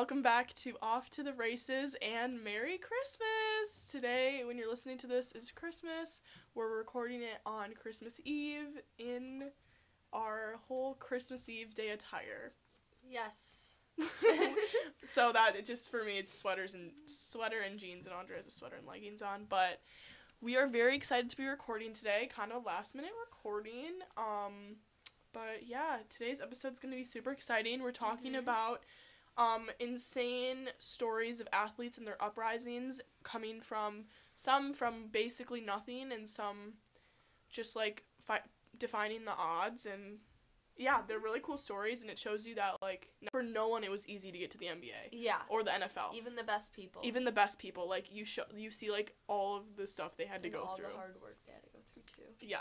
welcome 0.00 0.22
back 0.22 0.54
to 0.54 0.72
Off 0.80 1.10
to 1.10 1.22
the 1.22 1.34
Races 1.34 1.94
and 2.00 2.42
Merry 2.42 2.78
Christmas! 2.78 3.86
Today, 3.90 4.40
when 4.46 4.56
you're 4.56 4.70
listening 4.70 4.96
to 4.96 5.06
this, 5.06 5.32
is 5.32 5.52
Christmas. 5.52 6.22
We're 6.54 6.74
recording 6.74 7.20
it 7.20 7.38
on 7.44 7.74
Christmas 7.74 8.18
Eve 8.24 8.80
in 8.98 9.50
our 10.10 10.54
whole 10.66 10.94
Christmas 10.94 11.50
Eve 11.50 11.74
day 11.74 11.90
attire. 11.90 12.54
Yes. 13.06 13.72
so 15.06 15.32
that 15.32 15.54
it 15.54 15.66
just 15.66 15.90
for 15.90 16.02
me, 16.02 16.16
it's 16.16 16.32
sweaters 16.32 16.72
and 16.72 16.92
sweater 17.04 17.60
and 17.60 17.78
jeans, 17.78 18.06
and 18.06 18.14
Audrey 18.14 18.38
has 18.38 18.46
a 18.46 18.50
sweater 18.50 18.76
and 18.76 18.86
leggings 18.86 19.20
on. 19.20 19.44
But 19.50 19.82
we 20.40 20.56
are 20.56 20.66
very 20.66 20.96
excited 20.96 21.28
to 21.28 21.36
be 21.36 21.44
recording 21.44 21.92
today. 21.92 22.26
Kind 22.34 22.52
of 22.52 22.64
last 22.64 22.94
minute 22.94 23.12
recording. 23.26 23.98
Um, 24.16 24.76
but 25.34 25.66
yeah, 25.66 25.98
today's 26.08 26.40
episode 26.40 26.72
is 26.72 26.78
going 26.78 26.92
to 26.92 26.98
be 26.98 27.04
super 27.04 27.32
exciting. 27.32 27.82
We're 27.82 27.92
talking 27.92 28.32
Mhm. 28.32 28.38
about 28.38 28.82
um, 29.36 29.70
insane 29.78 30.68
stories 30.78 31.40
of 31.40 31.48
athletes 31.52 31.98
and 31.98 32.06
their 32.06 32.22
uprisings 32.22 33.00
coming 33.22 33.60
from 33.60 34.04
some 34.34 34.72
from 34.74 35.08
basically 35.10 35.60
nothing 35.60 36.12
and 36.12 36.28
some 36.28 36.74
just 37.50 37.74
like 37.76 38.04
fi- 38.20 38.40
defining 38.78 39.24
the 39.24 39.32
odds 39.36 39.86
and 39.86 40.18
yeah 40.76 40.98
they're 41.06 41.18
really 41.18 41.40
cool 41.40 41.58
stories 41.58 42.00
and 42.02 42.10
it 42.10 42.18
shows 42.18 42.46
you 42.46 42.54
that 42.54 42.74
like 42.80 43.08
for 43.30 43.42
no 43.42 43.68
one 43.68 43.84
it 43.84 43.90
was 43.90 44.08
easy 44.08 44.30
to 44.32 44.38
get 44.38 44.50
to 44.50 44.58
the 44.58 44.66
nba 44.66 44.92
Yeah. 45.12 45.36
or 45.48 45.62
the 45.62 45.70
nfl 45.72 46.14
Even 46.14 46.36
the 46.36 46.44
best 46.44 46.72
people. 46.72 47.02
even 47.04 47.24
the 47.24 47.32
best 47.32 47.58
people 47.58 47.88
like 47.88 48.12
you 48.14 48.24
show 48.24 48.44
you 48.56 48.70
see 48.70 48.90
like 48.90 49.14
all 49.26 49.56
of 49.56 49.76
the 49.76 49.86
stuff 49.86 50.16
they 50.16 50.24
had 50.26 50.42
to 50.42 50.48
go 50.48 50.62
all 50.62 50.74
through 50.74 50.86
all 50.86 50.92
the 50.92 50.96
hard 50.98 51.16
work 51.20 51.38
they 51.46 51.52
had 51.52 51.62
to 51.64 51.70
go 51.70 51.78
through 51.92 52.02
too. 52.06 52.30
yeah. 52.46 52.60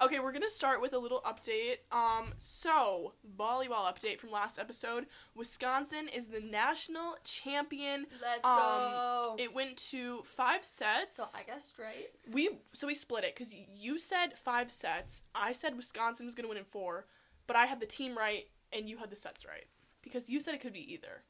Okay, 0.00 0.20
we're 0.20 0.30
gonna 0.32 0.48
start 0.48 0.80
with 0.80 0.92
a 0.92 0.98
little 0.98 1.20
update. 1.22 1.78
Um, 1.90 2.32
so 2.38 3.14
volleyball 3.36 3.92
update 3.92 4.18
from 4.20 4.30
last 4.30 4.56
episode. 4.58 5.06
Wisconsin 5.34 6.08
is 6.14 6.28
the 6.28 6.38
national 6.40 7.16
champion. 7.24 8.06
Let's 8.22 8.46
Um, 8.46 8.58
go. 8.60 9.36
It 9.40 9.52
went 9.52 9.76
to 9.90 10.22
five 10.22 10.64
sets. 10.64 11.16
so 11.16 11.24
I 11.36 11.42
guess 11.42 11.74
right. 11.78 12.10
we 12.30 12.60
so 12.72 12.86
we 12.86 12.94
split 12.94 13.24
it 13.24 13.34
because 13.34 13.52
you 13.52 13.98
said 13.98 14.38
five 14.38 14.70
sets. 14.70 15.24
I 15.34 15.52
said 15.52 15.76
Wisconsin 15.76 16.26
was 16.26 16.36
gonna 16.36 16.48
win 16.48 16.58
in 16.58 16.64
four, 16.64 17.06
but 17.48 17.56
I 17.56 17.66
had 17.66 17.80
the 17.80 17.86
team 17.86 18.16
right 18.16 18.48
and 18.72 18.88
you 18.88 18.98
had 18.98 19.10
the 19.10 19.16
sets 19.16 19.44
right 19.44 19.66
because 20.02 20.30
you 20.30 20.38
said 20.38 20.54
it 20.54 20.60
could 20.60 20.72
be 20.72 20.92
either, 20.92 21.24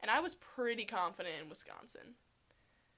and 0.00 0.10
I 0.10 0.20
was 0.20 0.34
pretty 0.34 0.86
confident 0.86 1.34
in 1.42 1.50
Wisconsin. 1.50 2.14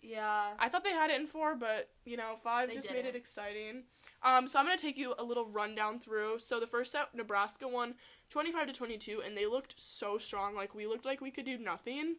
Yeah. 0.03 0.51
I 0.59 0.69
thought 0.69 0.85
they 0.85 0.91
had 0.91 1.11
it 1.11 1.21
in 1.21 1.27
four, 1.27 1.55
but 1.57 1.89
you 2.05 2.17
know, 2.17 2.37
five 2.43 2.69
They 2.69 2.77
just 2.77 2.93
made 2.93 3.07
it 3.07 3.17
exciting. 3.17 3.85
Um, 4.23 4.47
so 4.49 4.59
I'm 4.59 4.65
gonna 4.65 4.77
take 4.77 4.97
you 4.97 5.15
a 5.19 5.25
little 5.25 5.47
rundown 5.47 5.99
through. 5.99 6.39
So 6.39 6.61
the 6.61 6.67
first 6.67 6.93
set, 6.93 7.15
Nebraska 7.15 7.67
won 7.67 7.95
25 8.31 8.69
to 8.69 8.73
22, 8.73 9.23
and 9.25 9.37
they 9.37 9.47
looked 9.47 9.79
so 9.81 10.19
strong. 10.19 10.55
Like 10.55 10.75
we 10.75 10.87
looked 10.87 11.05
like 11.05 11.21
we 11.21 11.31
could 11.31 11.45
do 11.45 11.59
nothing. 11.59 12.17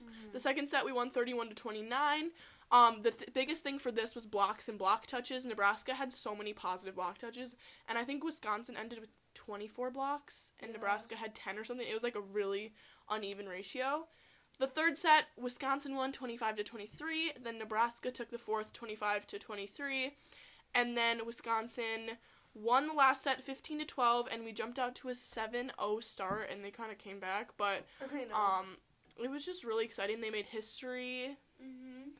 Mm-hmm. 0.00 0.32
The 0.32 0.38
second 0.40 0.68
set, 0.68 0.84
we 0.84 0.92
won 0.92 1.10
31 1.10 1.48
to 1.50 1.54
29. 1.54 2.30
Um, 2.70 3.02
the 3.02 3.10
th- 3.10 3.34
biggest 3.34 3.62
thing 3.62 3.78
for 3.78 3.92
this 3.92 4.14
was 4.14 4.26
blocks 4.26 4.68
and 4.68 4.78
block 4.78 5.06
touches. 5.06 5.44
Nebraska 5.44 5.94
had 5.94 6.10
so 6.12 6.34
many 6.34 6.54
positive 6.54 6.94
block 6.94 7.18
touches, 7.18 7.54
and 7.86 7.98
I 7.98 8.04
think 8.04 8.24
Wisconsin 8.24 8.76
ended 8.78 8.98
with 9.00 9.10
24 9.34 9.90
blocks, 9.90 10.52
and 10.60 10.70
Yeah. 10.70 10.76
Nebraska 10.78 11.16
had 11.16 11.34
10 11.34 11.58
or 11.58 11.64
something. 11.64 11.86
It 11.86 11.92
was 11.92 12.02
like 12.02 12.16
a 12.16 12.20
really 12.20 12.72
uneven 13.10 13.46
ratio. 13.46 14.08
The 14.58 14.66
third 14.66 14.96
set, 14.96 15.26
Wisconsin 15.36 15.96
won 15.96 16.12
25 16.12 16.56
to 16.56 16.64
23. 16.64 17.32
Then 17.42 17.58
Nebraska 17.58 18.10
took 18.10 18.30
the 18.30 18.38
fourth 18.38 18.72
25 18.72 19.26
to 19.28 19.38
23. 19.38 20.14
And 20.74 20.96
then 20.96 21.26
Wisconsin 21.26 22.18
won 22.54 22.86
the 22.86 22.92
last 22.94 23.22
set 23.22 23.42
15 23.42 23.80
to 23.80 23.84
12 23.84 24.28
and 24.30 24.44
we 24.44 24.52
jumped 24.52 24.78
out 24.78 24.94
to 24.96 25.08
a 25.08 25.12
7-0 25.12 26.02
start 26.02 26.50
and 26.50 26.64
they 26.64 26.70
kind 26.70 26.92
of 26.92 26.98
came 26.98 27.18
back, 27.18 27.50
but 27.56 27.86
um 28.34 28.76
it 29.22 29.30
was 29.30 29.44
just 29.44 29.64
really 29.64 29.84
exciting. 29.84 30.20
They 30.20 30.30
made 30.30 30.46
history. 30.46 31.36
hmm 31.60 32.10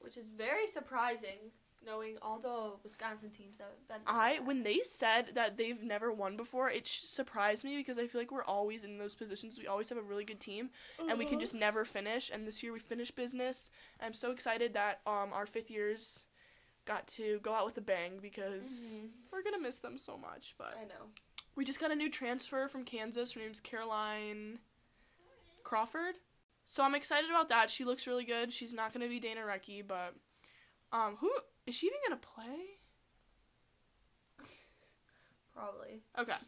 Which 0.00 0.16
is 0.16 0.30
very 0.30 0.66
surprising, 0.66 1.52
knowing 1.84 2.16
all 2.22 2.38
the 2.38 2.72
Wisconsin 2.82 3.30
teams 3.30 3.58
that 3.58 3.68
have 3.88 3.88
been. 3.88 4.02
I 4.06 4.40
when 4.40 4.62
they 4.62 4.80
said 4.82 5.30
that 5.34 5.56
they've 5.56 5.82
never 5.82 6.12
won 6.12 6.36
before, 6.36 6.70
it 6.70 6.86
sh- 6.86 7.02
surprised 7.04 7.64
me 7.64 7.76
because 7.76 7.98
I 7.98 8.06
feel 8.06 8.20
like 8.20 8.30
we're 8.30 8.44
always 8.44 8.84
in 8.84 8.98
those 8.98 9.14
positions. 9.14 9.58
We 9.58 9.66
always 9.66 9.88
have 9.88 9.98
a 9.98 10.02
really 10.02 10.24
good 10.24 10.40
team. 10.40 10.70
and 10.98 11.18
we 11.18 11.24
can 11.24 11.34
Uh-huh. 11.34 11.40
just 11.40 11.54
never 11.54 11.84
finish. 11.84 12.30
And 12.30 12.46
this 12.46 12.62
year 12.62 12.72
we 12.72 12.78
finished 12.80 13.16
business. 13.16 13.70
I'm 14.00 14.14
so 14.14 14.30
excited 14.30 14.74
that 14.74 15.00
um 15.06 15.32
our 15.32 15.46
fifth 15.46 15.70
years 15.70 16.24
got 16.86 17.06
to 17.06 17.38
go 17.40 17.54
out 17.54 17.66
with 17.66 17.76
a 17.78 17.80
bang 17.82 18.18
because 18.20 18.98
Mhm. 19.00 19.10
we're 19.30 19.42
gonna 19.42 19.58
miss 19.58 19.78
them 19.80 19.96
so 19.98 20.16
much. 20.16 20.54
But 20.58 20.76
I 20.80 20.84
know. 20.84 21.10
we 21.54 21.64
just 21.64 21.80
got 21.80 21.90
a 21.90 21.94
new 21.96 22.10
transfer 22.10 22.68
from 22.68 22.84
Kansas. 22.84 23.32
Her 23.32 23.40
name's 23.40 23.60
Caroline 23.60 24.60
Crawford. 25.62 26.16
So 26.64 26.82
I'm 26.84 26.94
excited 26.94 27.28
about 27.30 27.48
that. 27.48 27.68
She 27.70 27.84
looks 27.84 28.06
really 28.06 28.24
good. 28.24 28.52
She's 28.52 28.72
not 28.74 28.92
gonna 28.92 29.08
be 29.08 29.18
Dana 29.20 29.40
Rettke, 29.42 29.86
but 29.86 30.14
um 30.92 31.16
who 31.16 31.32
is 31.70 31.76
she 31.76 31.86
even 31.86 31.98
gonna 32.06 32.20
play? 32.20 32.78
Probably. 35.54 36.02
Okay, 36.18 36.38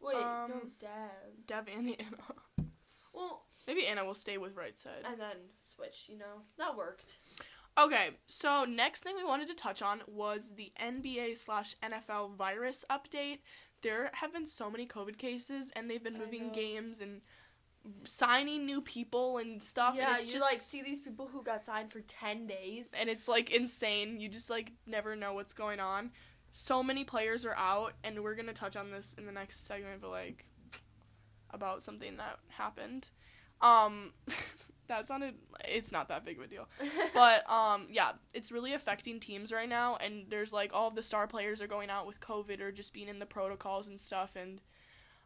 Wait, 0.00 0.14
no, 0.16 0.20
Um, 0.20 0.72
Dev. 0.80 1.46
Dev 1.46 1.68
and 1.74 1.88
Anna. 2.00 2.68
Well, 3.12 3.44
Maybe 3.66 3.86
Anna 3.86 4.04
will 4.04 4.14
stay 4.14 4.38
with 4.38 4.56
right 4.56 4.76
side. 4.78 5.04
and 5.08 5.20
then 5.20 5.36
switch. 5.58 6.08
You 6.08 6.18
know, 6.18 6.42
that 6.58 6.76
worked. 6.76 7.14
Okay, 7.78 8.10
so 8.26 8.64
next 8.64 9.02
thing 9.02 9.14
we 9.16 9.24
wanted 9.24 9.46
to 9.48 9.54
touch 9.54 9.80
on 9.82 10.02
was 10.06 10.54
the 10.56 10.72
NBA 10.82 11.38
slash 11.38 11.76
NFL 11.82 12.34
virus 12.36 12.84
update. 12.90 13.38
There 13.82 14.10
have 14.14 14.32
been 14.32 14.46
so 14.46 14.70
many 14.70 14.86
COVID 14.86 15.16
cases, 15.16 15.72
and 15.74 15.88
they've 15.88 16.02
been 16.02 16.18
moving 16.18 16.50
games 16.52 17.00
and 17.00 17.22
signing 18.04 18.66
new 18.66 18.80
people 18.80 19.38
and 19.38 19.62
stuff. 19.62 19.94
yeah, 19.96 20.10
and 20.10 20.18
it's 20.18 20.28
you 20.28 20.40
just, 20.40 20.50
like 20.50 20.58
see 20.60 20.82
these 20.82 21.00
people 21.00 21.28
who 21.32 21.42
got 21.42 21.64
signed 21.64 21.90
for 21.90 22.00
ten 22.00 22.46
days. 22.46 22.94
and 22.98 23.08
it's 23.08 23.28
like 23.28 23.50
insane. 23.50 24.20
You 24.20 24.28
just 24.28 24.50
like 24.50 24.72
never 24.86 25.16
know 25.16 25.34
what's 25.34 25.52
going 25.52 25.80
on. 25.80 26.10
So 26.52 26.82
many 26.82 27.04
players 27.04 27.46
are 27.46 27.56
out, 27.56 27.94
and 28.04 28.22
we're 28.22 28.34
gonna 28.34 28.52
touch 28.52 28.76
on 28.76 28.90
this 28.90 29.14
in 29.18 29.26
the 29.26 29.32
next 29.32 29.66
segment, 29.66 30.00
but 30.00 30.10
like 30.10 30.46
about 31.50 31.82
something 31.82 32.16
that 32.16 32.38
happened. 32.48 33.10
Um, 33.60 34.12
that 34.88 35.06
sounded. 35.06 35.34
It's 35.66 35.92
not 35.92 36.08
that 36.08 36.24
big 36.24 36.38
of 36.38 36.44
a 36.44 36.46
deal. 36.48 36.68
but 37.14 37.48
um 37.50 37.86
yeah 37.90 38.12
it's 38.34 38.50
really 38.52 38.74
affecting 38.74 39.20
teams 39.20 39.52
right 39.52 39.68
now 39.68 39.96
and 39.96 40.26
there's 40.28 40.52
like 40.52 40.74
all 40.74 40.90
the 40.90 41.02
star 41.02 41.26
players 41.26 41.62
are 41.62 41.66
going 41.66 41.90
out 41.90 42.06
with 42.06 42.20
covid 42.20 42.60
or 42.60 42.72
just 42.72 42.92
being 42.92 43.08
in 43.08 43.18
the 43.18 43.26
protocols 43.26 43.88
and 43.88 44.00
stuff 44.00 44.34
and 44.36 44.60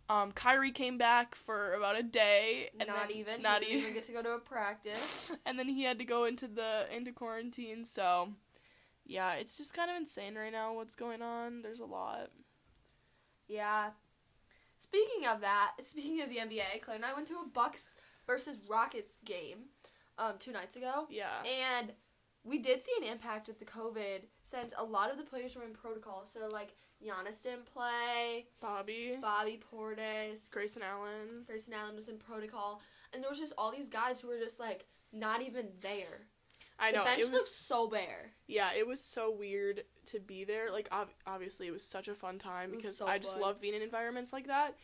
um 0.08 0.32
Kyrie 0.32 0.70
came 0.70 0.98
back 0.98 1.34
for 1.34 1.72
about 1.74 1.98
a 1.98 2.02
day 2.02 2.70
and 2.78 2.88
not 2.88 3.08
then- 3.08 3.16
even. 3.16 3.42
not 3.42 3.62
even 3.62 3.78
even 3.78 3.94
get 3.94 4.04
to 4.04 4.12
go 4.12 4.22
to 4.22 4.30
a 4.30 4.38
practice. 4.38 5.42
and 5.46 5.58
then 5.58 5.68
he 5.68 5.82
had 5.82 5.98
to 5.98 6.04
go 6.04 6.24
into 6.24 6.46
the 6.48 6.86
into 6.94 7.12
quarantine 7.12 7.84
so 7.84 8.32
yeah 9.04 9.34
it's 9.34 9.56
just 9.56 9.72
kind 9.74 9.90
of 9.90 9.96
insane 9.96 10.34
right 10.34 10.52
now 10.52 10.72
what's 10.74 10.94
going 10.96 11.22
on 11.22 11.62
there's 11.62 11.80
a 11.80 11.84
lot 11.86 12.30
yeah. 13.48 13.90
Speaking 14.76 15.26
of 15.26 15.40
that, 15.40 15.72
speaking 15.80 16.20
of 16.20 16.28
the 16.28 16.36
NBA, 16.36 16.82
Claire 16.82 16.96
and 16.96 17.04
I 17.04 17.14
went 17.14 17.28
to 17.28 17.34
a 17.34 17.48
Bucks 17.48 17.94
versus 18.26 18.60
Rockets 18.68 19.18
game, 19.24 19.66
um, 20.18 20.34
two 20.38 20.52
nights 20.52 20.76
ago, 20.76 21.06
yeah 21.10 21.42
and 21.44 21.92
we 22.44 22.58
did 22.58 22.82
see 22.82 22.92
an 23.00 23.08
impact 23.08 23.48
with 23.48 23.58
the 23.58 23.64
COVID 23.64 24.22
since 24.42 24.72
a 24.78 24.84
lot 24.84 25.10
of 25.10 25.16
the 25.18 25.24
players 25.24 25.56
were 25.56 25.64
in 25.64 25.72
protocol. 25.72 26.22
So 26.26 26.48
like 26.50 26.74
Giannis 27.04 27.42
didn't 27.42 27.66
play, 27.66 28.46
Bobby 28.60 29.16
Bobby 29.20 29.60
Portis, 29.72 30.50
Grayson 30.52 30.82
Allen 30.82 31.44
Grayson 31.46 31.74
Allen 31.74 31.94
was 31.94 32.08
in 32.08 32.18
protocol, 32.18 32.80
and 33.12 33.22
there 33.22 33.30
was 33.30 33.38
just 33.38 33.52
all 33.58 33.70
these 33.70 33.88
guys 33.88 34.20
who 34.20 34.28
were 34.28 34.38
just 34.38 34.58
like 34.60 34.86
not 35.12 35.42
even 35.42 35.68
there. 35.80 36.28
I 36.78 36.90
know 36.90 37.00
the 37.00 37.04
bench 37.04 37.20
it 37.20 37.24
was 37.24 37.32
looked 37.32 37.48
so 37.48 37.88
bare. 37.88 38.32
Yeah, 38.46 38.70
it 38.76 38.86
was 38.86 39.00
so 39.00 39.30
weird 39.30 39.84
to 40.06 40.20
be 40.20 40.44
there. 40.44 40.70
Like, 40.70 40.88
ob- 40.92 41.08
obviously, 41.26 41.66
it 41.66 41.70
was 41.70 41.82
such 41.82 42.08
a 42.08 42.14
fun 42.14 42.38
time 42.38 42.70
because 42.70 42.96
so 42.96 43.06
I 43.06 43.18
just 43.18 43.34
fun. 43.34 43.42
love 43.42 43.60
being 43.60 43.74
in 43.74 43.82
environments 43.82 44.32
like 44.32 44.48
that. 44.48 44.76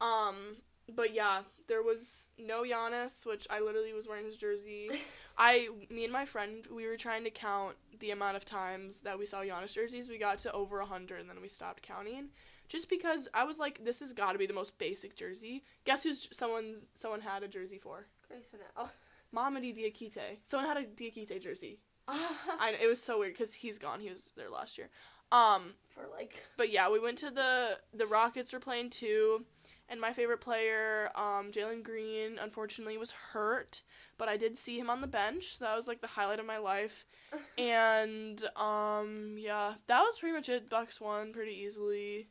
Um, 0.00 0.56
but 0.94 1.12
yeah, 1.12 1.40
there 1.68 1.82
was 1.82 2.30
no 2.38 2.62
Giannis, 2.62 3.26
which 3.26 3.46
I 3.50 3.60
literally 3.60 3.92
was 3.92 4.06
wearing 4.06 4.24
his 4.24 4.36
jersey. 4.36 4.90
I, 5.42 5.70
me 5.88 6.04
and 6.04 6.12
my 6.12 6.26
friend, 6.26 6.66
we 6.70 6.86
were 6.86 6.98
trying 6.98 7.24
to 7.24 7.30
count 7.30 7.76
the 7.98 8.10
amount 8.10 8.36
of 8.36 8.44
times 8.44 9.00
that 9.00 9.18
we 9.18 9.24
saw 9.24 9.40
Giannis 9.40 9.72
jerseys. 9.72 10.10
We 10.10 10.18
got 10.18 10.36
to 10.40 10.52
over 10.52 10.80
a 10.80 10.86
hundred, 10.86 11.20
and 11.20 11.30
then 11.30 11.40
we 11.40 11.48
stopped 11.48 11.82
counting, 11.82 12.28
just 12.68 12.90
because 12.90 13.26
I 13.32 13.44
was 13.44 13.58
like, 13.58 13.82
this 13.82 14.00
has 14.00 14.12
got 14.12 14.32
to 14.32 14.38
be 14.38 14.46
the 14.46 14.52
most 14.52 14.78
basic 14.78 15.16
jersey. 15.16 15.64
Guess 15.86 16.02
who's 16.02 16.28
someone 16.30 16.74
someone 16.92 17.22
had 17.22 17.42
a 17.42 17.48
jersey 17.48 17.78
for? 17.78 18.06
Grayson 18.28 18.58
Allen. 18.76 18.90
Mamadi 19.34 19.74
Diakite. 19.74 20.38
Someone 20.44 20.68
had 20.68 20.76
a 20.76 20.86
Diakite 20.86 21.42
jersey. 21.42 21.78
I 22.08 22.74
it 22.80 22.86
was 22.86 23.02
so 23.02 23.18
weird 23.18 23.32
because 23.32 23.54
he's 23.54 23.78
gone. 23.78 24.00
He 24.00 24.10
was 24.10 24.32
there 24.36 24.50
last 24.50 24.76
year. 24.76 24.90
Um, 25.32 25.74
for 25.88 26.02
like 26.14 26.44
but 26.58 26.70
yeah, 26.70 26.90
we 26.90 27.00
went 27.00 27.16
to 27.18 27.30
the 27.30 27.78
the 27.94 28.06
Rockets 28.06 28.52
were 28.52 28.60
playing 28.60 28.90
too, 28.90 29.46
and 29.88 30.00
my 30.00 30.12
favorite 30.12 30.42
player, 30.42 31.08
um, 31.14 31.50
Jalen 31.50 31.82
Green, 31.82 32.38
unfortunately 32.38 32.98
was 32.98 33.12
hurt, 33.12 33.80
but 34.20 34.28
I 34.28 34.36
did 34.36 34.58
see 34.58 34.78
him 34.78 34.90
on 34.90 35.00
the 35.00 35.06
bench. 35.06 35.58
That 35.60 35.74
was 35.74 35.88
like 35.88 36.02
the 36.02 36.06
highlight 36.06 36.38
of 36.38 36.44
my 36.44 36.58
life. 36.58 37.06
and 37.58 38.44
um, 38.54 39.36
yeah, 39.38 39.74
that 39.86 40.00
was 40.02 40.18
pretty 40.18 40.34
much 40.34 40.50
it. 40.50 40.68
Bucks 40.68 41.00
won 41.00 41.32
pretty 41.32 41.52
easily. 41.52 42.28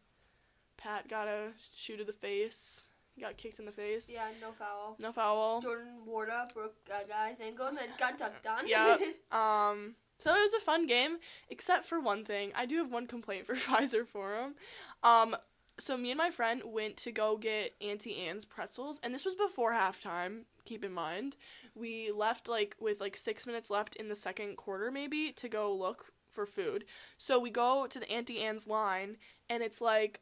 Pat 0.78 1.10
got 1.10 1.28
a 1.28 1.48
shoe 1.76 1.98
to 1.98 2.04
the 2.04 2.14
face. 2.14 2.90
He 3.16 3.22
got 3.22 3.38
kicked 3.38 3.58
in 3.58 3.66
the 3.66 3.72
face. 3.72 4.10
Yeah, 4.14 4.28
no 4.40 4.52
foul. 4.52 4.98
No 5.00 5.12
foul. 5.12 5.62
Jordan 5.62 5.88
Nwora 6.08 6.54
broke 6.54 6.76
a 6.88 7.08
guy's 7.08 7.42
ankle 7.42 7.66
and 7.66 7.78
then 7.78 7.90
got 7.98 8.20
dunked 8.20 8.50
on. 8.50 8.68
Yeah. 8.68 8.96
Um, 9.32 9.96
so 10.20 10.36
it 10.36 10.42
was 10.42 10.54
a 10.54 10.60
fun 10.60 10.86
game, 10.86 11.18
except 11.50 11.86
for 11.86 12.00
one 12.00 12.24
thing. 12.24 12.52
I 12.56 12.66
do 12.66 12.78
have 12.78 12.92
one 12.92 13.08
complaint 13.08 13.48
for 13.48 13.56
Fiserv 13.56 14.08
Forum. 14.08 14.54
Um, 15.02 15.36
so 15.80 15.98
me 15.98 16.12
and 16.12 16.18
my 16.18 16.30
friend 16.30 16.62
went 16.66 16.98
to 16.98 17.12
go 17.12 17.38
get 17.38 17.76
Auntie 17.82 18.18
Anne's 18.18 18.46
pretzels, 18.46 19.00
and 19.04 19.14
this 19.14 19.26
was 19.26 19.36
before 19.36 19.72
halftime. 19.72 20.44
Keep 20.66 20.84
in 20.84 20.94
mind, 20.94 21.36
we 21.74 22.12
left 22.12 22.48
like 22.48 22.76
with 22.80 23.02
like 23.02 23.18
six 23.18 23.48
minutes 23.48 23.72
left 23.72 23.96
in 23.96 24.10
the 24.10 24.16
second 24.16 24.58
quarter, 24.58 24.92
maybe 24.92 25.32
to 25.32 25.50
go 25.50 25.74
look 25.74 26.12
for 26.30 26.46
food. 26.46 26.86
So 27.18 27.40
we 27.40 27.50
go 27.50 27.88
to 27.88 28.00
the 28.00 28.12
Auntie 28.12 28.42
Anne's 28.42 28.68
line, 28.68 29.18
and 29.50 29.64
it's 29.64 29.82
like 29.82 30.22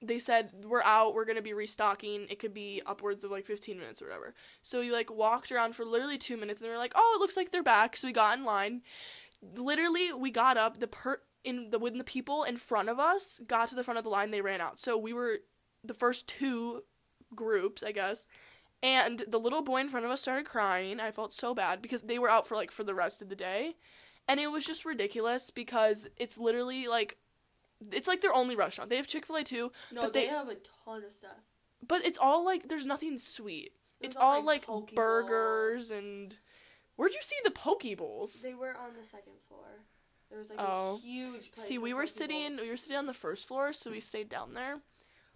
they 0.00 0.18
said 0.18 0.50
we're 0.64 0.82
out. 0.82 1.14
We're 1.14 1.24
going 1.24 1.36
to 1.36 1.42
be 1.42 1.52
restocking. 1.52 2.26
It 2.30 2.38
could 2.38 2.54
be 2.54 2.82
upwards 2.86 3.24
of 3.24 3.30
like 3.30 3.44
15 3.44 3.78
minutes 3.78 4.00
or 4.00 4.06
whatever. 4.06 4.34
So 4.62 4.80
we 4.80 4.92
like 4.92 5.10
walked 5.10 5.50
around 5.50 5.74
for 5.74 5.84
literally 5.84 6.18
two 6.18 6.36
minutes 6.36 6.60
and 6.60 6.66
they 6.66 6.72
were 6.72 6.78
like 6.78 6.92
oh 6.94 7.16
it 7.16 7.20
looks 7.20 7.36
like 7.36 7.50
they're 7.50 7.62
back. 7.62 7.96
So 7.96 8.06
we 8.06 8.12
got 8.12 8.38
in 8.38 8.44
line. 8.44 8.82
Literally 9.56 10.12
we 10.12 10.30
got 10.30 10.56
up. 10.56 10.78
The 10.78 10.86
per 10.86 11.20
in 11.48 11.70
the 11.70 11.78
when 11.78 11.98
the 11.98 12.04
people 12.04 12.42
in 12.44 12.56
front 12.56 12.88
of 12.88 12.98
us 12.98 13.40
got 13.46 13.68
to 13.68 13.74
the 13.74 13.82
front 13.84 13.98
of 13.98 14.04
the 14.04 14.10
line 14.10 14.30
they 14.30 14.40
ran 14.40 14.60
out 14.60 14.78
so 14.78 14.96
we 14.96 15.12
were 15.12 15.38
the 15.82 15.94
first 15.94 16.26
two 16.28 16.82
groups 17.34 17.82
i 17.82 17.92
guess 17.92 18.26
and 18.82 19.24
the 19.28 19.38
little 19.38 19.62
boy 19.62 19.80
in 19.80 19.88
front 19.88 20.04
of 20.06 20.12
us 20.12 20.20
started 20.20 20.44
crying 20.46 21.00
i 21.00 21.10
felt 21.10 21.32
so 21.32 21.54
bad 21.54 21.80
because 21.80 22.02
they 22.02 22.18
were 22.18 22.30
out 22.30 22.46
for 22.46 22.54
like 22.56 22.70
for 22.70 22.84
the 22.84 22.94
rest 22.94 23.22
of 23.22 23.28
the 23.28 23.36
day 23.36 23.74
and 24.28 24.38
it 24.38 24.52
was 24.52 24.64
just 24.66 24.84
ridiculous 24.84 25.50
because 25.50 26.08
it's 26.18 26.36
literally 26.38 26.86
like 26.86 27.16
it's 27.92 28.08
like 28.08 28.20
their 28.22 28.34
only 28.34 28.56
restaurant. 28.56 28.90
They 28.90 28.96
have 28.96 29.06
Chick 29.06 29.24
Fil 29.24 29.36
A 29.36 29.44
too, 29.44 29.70
no, 29.92 30.02
But 30.02 30.12
they, 30.12 30.26
they- 30.26 30.32
have 30.32 30.48
a 30.48 30.56
ton 30.84 31.04
of 31.04 31.12
stuff. 31.12 31.38
but 31.86 32.04
it's 32.04 32.18
all 32.18 32.44
like 32.44 32.68
there's 32.68 32.84
nothing 32.84 33.18
sweet. 33.18 33.70
There's 34.00 34.14
It's 34.14 34.16
all, 34.16 34.32
all 34.38 34.42
like, 34.44 34.66
Poke 34.66 34.94
burgers 34.96 35.90
and 35.92 36.36
where'd 36.96 37.14
you 37.14 37.20
see 37.22 37.36
the 37.44 37.52
poke 37.52 37.84
bowls? 37.96 38.42
They 38.42 38.52
were 38.54 38.76
on 38.76 38.94
the 39.00 39.04
second 39.04 39.34
floor. 39.46 39.84
There 40.30 40.38
was 40.38 40.50
like 40.50 40.58
Oh. 40.60 40.96
a 40.96 41.00
huge 41.00 41.52
place. 41.52 41.66
See, 41.66 41.78
we 41.78 41.94
were 41.94 42.06
sitting 42.06 42.56
we 42.58 42.68
were 42.68 42.76
sitting 42.76 42.96
on 42.98 43.06
the 43.06 43.14
first 43.14 43.46
floor, 43.48 43.72
so 43.72 43.90
we 43.90 44.00
stayed 44.00 44.28
down 44.28 44.54
there. 44.54 44.80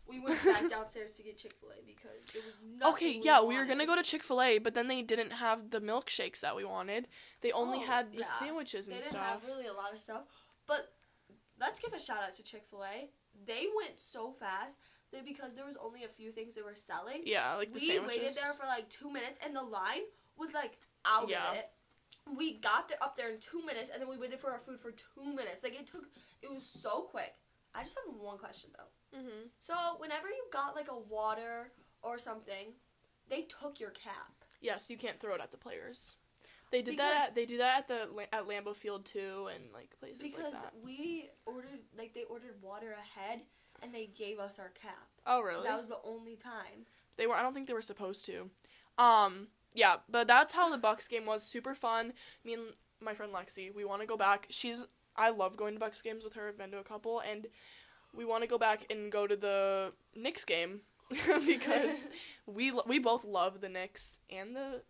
We 0.06 0.20
went 0.20 0.44
back 0.44 0.68
downstairs 0.68 1.16
to 1.16 1.22
get 1.22 1.38
Chick 1.38 1.54
Fil 1.60 1.70
A 1.70 1.80
because 1.86 2.26
it 2.34 2.44
was 2.44 2.58
nothing. 2.62 2.92
Okay, 2.94 3.20
yeah, 3.22 3.40
we 3.42 3.56
were 3.56 3.64
gonna 3.64 3.86
go 3.86 3.96
to 3.96 4.02
Chick 4.02 4.22
Fil 4.22 4.42
A, 4.42 4.58
but 4.58 4.74
then 4.74 4.88
they 4.88 5.00
didn't 5.00 5.30
have 5.30 5.70
the 5.70 5.80
milkshakes 5.80 6.40
that 6.40 6.54
we 6.56 6.64
wanted. 6.64 7.08
They 7.40 7.52
only 7.52 7.78
Oh, 7.78 7.86
had 7.86 8.12
the 8.12 8.18
yeah. 8.18 8.24
sandwiches 8.26 8.86
They 8.86 8.94
and 8.94 9.00
didn't 9.00 9.10
stuff. 9.12 9.26
have 9.42 9.46
really 9.46 9.66
a 9.66 9.72
lot 9.72 9.92
of 9.92 9.98
stuff, 9.98 10.24
but 10.66 10.92
let's 11.58 11.78
give 11.80 11.92
a 11.94 11.98
shout 12.00 12.22
out 12.22 12.34
to 12.34 12.42
Chick 12.42 12.64
Fil 12.68 12.84
A. 12.84 13.10
They 13.46 13.68
went 13.74 13.98
so 13.98 14.32
fast 14.32 14.78
that 15.12 15.24
because 15.24 15.54
there 15.56 15.64
was 15.64 15.76
only 15.78 16.04
a 16.04 16.08
few 16.08 16.32
things 16.32 16.54
they 16.56 16.62
were 16.62 16.74
selling. 16.74 17.22
yeah, 17.24 17.54
like 17.54 17.68
the 17.72 17.78
we 17.80 17.86
sandwiches. 17.86 18.20
waited 18.20 18.36
there 18.36 18.52
for 18.54 18.66
like 18.66 18.90
two 18.90 19.10
minutes, 19.10 19.38
and 19.42 19.54
the 19.56 19.62
line 19.62 20.02
was 20.36 20.52
like 20.52 20.78
out 21.06 21.28
Yeah. 21.28 21.50
of 21.52 21.56
it. 21.56 21.70
We 22.36 22.54
got 22.58 22.88
there 22.88 22.98
up 23.02 23.16
there 23.16 23.30
in 23.30 23.38
two 23.38 23.64
minutes, 23.64 23.90
and 23.92 24.00
then 24.00 24.08
we 24.08 24.16
waited 24.16 24.40
for 24.40 24.50
our 24.50 24.58
food 24.58 24.80
for 24.80 24.90
two 24.92 25.34
minutes. 25.34 25.62
Like 25.62 25.78
it 25.78 25.86
took, 25.86 26.04
it 26.42 26.50
was 26.50 26.66
so 26.66 27.02
quick. 27.02 27.34
I 27.74 27.82
just 27.82 27.96
have 28.06 28.14
one 28.14 28.38
question 28.38 28.70
though. 28.76 29.18
hmm 29.18 29.46
So 29.60 29.74
whenever 29.98 30.28
you 30.28 30.44
got 30.52 30.74
like 30.74 30.88
a 30.90 30.98
water 30.98 31.72
or 32.02 32.18
something, 32.18 32.74
they 33.28 33.42
took 33.42 33.80
your 33.80 33.90
cap. 33.90 34.32
Yes, 34.60 34.90
you 34.90 34.96
can't 34.96 35.18
throw 35.20 35.34
it 35.34 35.40
at 35.40 35.50
the 35.50 35.56
players. 35.58 36.16
They 36.70 36.80
did 36.82 36.92
Because- 36.92 37.10
that. 37.12 37.28
At, 37.30 37.34
they 37.34 37.44
do 37.46 37.58
that 37.58 37.78
at 37.80 37.88
the 37.88 38.26
at 38.32 38.46
Lambeau 38.48 38.74
Field 38.74 39.04
too, 39.04 39.48
and 39.54 39.64
like 39.74 39.94
places 40.00 40.20
Because 40.20 40.54
like 40.54 40.62
that. 40.62 40.74
we 40.82 41.28
ordered 41.46 41.80
like 41.96 42.14
they 42.14 42.24
ordered 42.24 42.60
water 42.62 42.92
ahead 42.92 43.42
and 43.82 43.92
they 43.94 44.06
gave 44.06 44.38
us 44.38 44.58
our 44.58 44.70
cap. 44.70 45.08
Oh 45.26 45.40
really? 45.42 45.64
That 45.64 45.76
was 45.76 45.88
the 45.88 45.98
only 46.04 46.36
time. 46.36 46.86
They 47.16 47.26
were. 47.26 47.34
I 47.34 47.42
don't 47.42 47.52
think 47.52 47.66
they 47.66 47.74
were 47.74 47.82
supposed 47.82 48.24
to. 48.26 48.48
Um. 48.98 49.48
Yeah, 49.74 49.96
but 50.08 50.26
that's 50.28 50.54
how 50.54 50.70
the 50.70 50.78
Bucks 50.78 51.08
game 51.08 51.26
was. 51.26 51.42
Super 51.42 51.74
fun. 51.74 52.12
Me 52.44 52.54
and 52.54 52.62
my 53.00 53.14
friend 53.14 53.32
Lexi, 53.32 53.74
we 53.74 53.84
want 53.84 54.00
to 54.00 54.06
go 54.06 54.16
back. 54.16 54.46
She's. 54.50 54.84
I 55.16 55.30
love 55.30 55.56
going 55.56 55.74
to 55.74 55.80
Bucks 55.80 56.00
games 56.00 56.24
with 56.24 56.34
her. 56.34 56.48
I've 56.48 56.58
been 56.58 56.70
to 56.70 56.78
a 56.78 56.84
couple, 56.84 57.20
and 57.20 57.46
we 58.14 58.24
want 58.24 58.42
to 58.42 58.48
go 58.48 58.58
back 58.58 58.86
and 58.90 59.12
go 59.12 59.26
to 59.26 59.36
the 59.36 59.92
Knicks 60.14 60.44
game 60.44 60.80
because 61.46 62.08
we 62.46 62.72
we 62.86 62.98
both 62.98 63.24
love 63.24 63.60
the 63.60 63.68
Knicks 63.68 64.20
and 64.30 64.56
the 64.56 64.82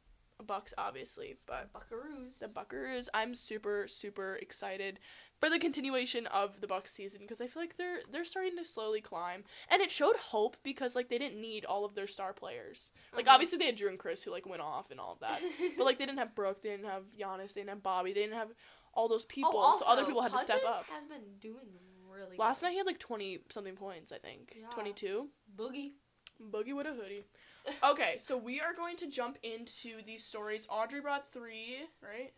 Bucks, 0.47 0.75
obviously. 0.79 1.37
But 1.47 1.73
Buckaroos. 1.73 2.39
the 2.39 2.47
Buckaroos, 2.47 3.09
I'm 3.15 3.35
super 3.35 3.87
super 3.89 4.37
excited 4.37 4.99
for 5.43 5.51
the 5.51 5.59
continuation 5.59 6.27
of 6.29 6.61
the 6.61 6.67
Bucks 6.69 6.93
season 6.93 7.23
because 7.23 7.41
I 7.41 7.49
feel 7.49 7.63
like 7.63 7.77
they're 7.77 7.99
they're 8.13 8.25
starting 8.25 8.57
to 8.59 8.65
slowly 8.65 9.01
climb, 9.01 9.43
and 9.71 9.83
it 9.83 9.91
showed 9.91 10.17
hope 10.17 10.57
because 10.63 10.95
like 10.95 11.09
they 11.09 11.19
didn't 11.19 11.41
need 11.41 11.65
all 11.65 11.85
of 11.85 11.95
their 11.95 12.07
star 12.07 12.33
players. 12.33 12.93
Like 13.15 13.27
Mhm. 13.27 13.31
obviously 13.33 13.59
they 13.59 13.67
had 13.67 13.77
Jrue 13.77 13.89
and 13.89 13.99
Khris 13.99 14.23
who 14.23 14.31
like 14.31 14.47
went 14.47 14.63
off 14.63 14.91
and 14.91 15.01
all 15.01 15.13
of 15.15 15.21
that, 15.21 15.41
but 15.77 15.85
like 15.85 15.99
they 15.99 16.07
didn't 16.07 16.19
have 16.19 16.35
Brook, 16.35 16.63
they 16.63 16.71
didn't 16.71 16.87
have 16.87 17.05
Giannis, 17.19 17.55
they 17.55 17.61
didn't 17.63 17.71
have 17.71 17.83
Bobby, 17.83 18.13
they 18.13 18.21
didn't 18.23 18.37
have 18.37 18.51
all 18.95 19.09
those 19.09 19.25
people, 19.25 19.51
oh, 19.55 19.81
so 19.81 19.91
other 19.91 20.05
people 20.05 20.23
had 20.23 20.33
to 20.33 20.39
step 20.39 20.63
up. 20.67 20.85
Has 20.91 21.05
been 21.07 21.39
doing 21.41 21.67
really. 22.09 22.37
Last 22.37 22.61
good. 22.61 22.67
night 22.67 22.73
he 22.73 22.79
had 22.79 22.87
like 22.87 22.99
twenty 23.01 23.41
something 23.51 23.75
points, 23.75 24.13
I 24.13 24.19
think, 24.19 24.57
Yeah. 24.61 24.69
twenty 24.69 24.93
two. 24.93 25.31
Boogie. 25.57 25.93
Boogie 26.41 26.75
with 26.77 26.87
a 26.87 26.95
hoodie. 26.95 27.27
Okay, 27.85 28.17
so 28.19 28.37
we 28.37 28.61
are 28.61 28.75
going 28.75 28.97
to 28.97 29.07
jump 29.07 29.39
into 29.45 30.03
these 30.05 30.25
stories. 30.25 30.67
Audrey 30.69 31.01
brought 31.01 31.31
three, 31.33 31.77
right? 32.03 32.33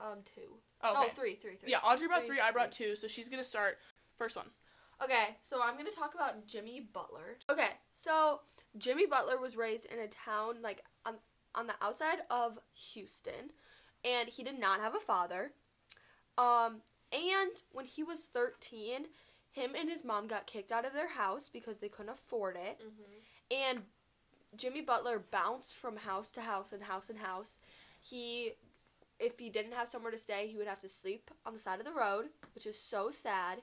Um, 0.00 0.22
two. 0.24 0.58
Okay. 0.84 1.00
No, 1.00 1.08
three, 1.14 1.34
three, 1.34 1.56
three. 1.56 1.70
Yeah, 1.70 1.78
Audrey 1.78 2.06
brought 2.06 2.20
Three, 2.20 2.36
three, 2.36 2.40
I 2.40 2.50
brought 2.50 2.72
two, 2.72 2.96
so 2.96 3.06
she's 3.08 3.28
gonna 3.28 3.44
start. 3.44 3.78
First 4.18 4.36
one. 4.36 4.46
Okay, 5.02 5.36
so 5.42 5.60
I'm 5.62 5.76
gonna 5.76 5.90
talk 5.90 6.14
about 6.14 6.46
Jimmy 6.46 6.80
Butler. 6.92 7.38
Okay, 7.50 7.70
so 7.90 8.40
Jimmy 8.78 9.06
Butler 9.06 9.38
was 9.38 9.56
raised 9.56 9.86
in 9.86 9.98
a 9.98 10.08
town 10.08 10.56
like 10.62 10.82
on 11.04 11.14
on 11.54 11.66
the 11.66 11.74
outside 11.82 12.18
of 12.30 12.58
Houston, 12.92 13.50
and 14.04 14.28
he 14.28 14.42
did 14.42 14.58
not 14.58 14.80
have 14.80 14.94
a 14.94 15.00
father. 15.00 15.52
Um, 16.38 16.82
and 17.12 17.50
when 17.72 17.86
he 17.86 18.02
was 18.02 18.26
13, 18.26 19.06
him 19.52 19.70
and 19.78 19.88
his 19.88 20.04
mom 20.04 20.26
got 20.26 20.46
kicked 20.46 20.70
out 20.70 20.84
of 20.84 20.92
their 20.92 21.08
house 21.08 21.48
because 21.48 21.78
they 21.78 21.88
couldn't 21.88 22.12
afford 22.12 22.56
it. 22.56 22.78
And 23.50 23.82
Jimmy 24.56 24.82
Butler 24.82 25.18
bounced 25.30 25.74
from 25.74 25.96
house 25.96 26.30
to 26.32 26.42
house 26.42 26.72
and 26.72 26.82
house 26.82 27.08
and 27.08 27.18
house. 27.18 27.58
He, 28.00 28.52
if 29.18 29.38
he 29.38 29.50
didn't 29.50 29.72
have 29.72 29.88
somewhere 29.88 30.12
to 30.12 30.18
stay, 30.18 30.46
he 30.46 30.56
would 30.56 30.66
have 30.66 30.80
to 30.80 30.88
sleep 30.88 31.30
on 31.44 31.52
the 31.52 31.58
side 31.58 31.78
of 31.78 31.86
the 31.86 31.92
road, 31.92 32.26
which 32.54 32.66
is 32.66 32.78
so 32.78 33.10
sad. 33.10 33.62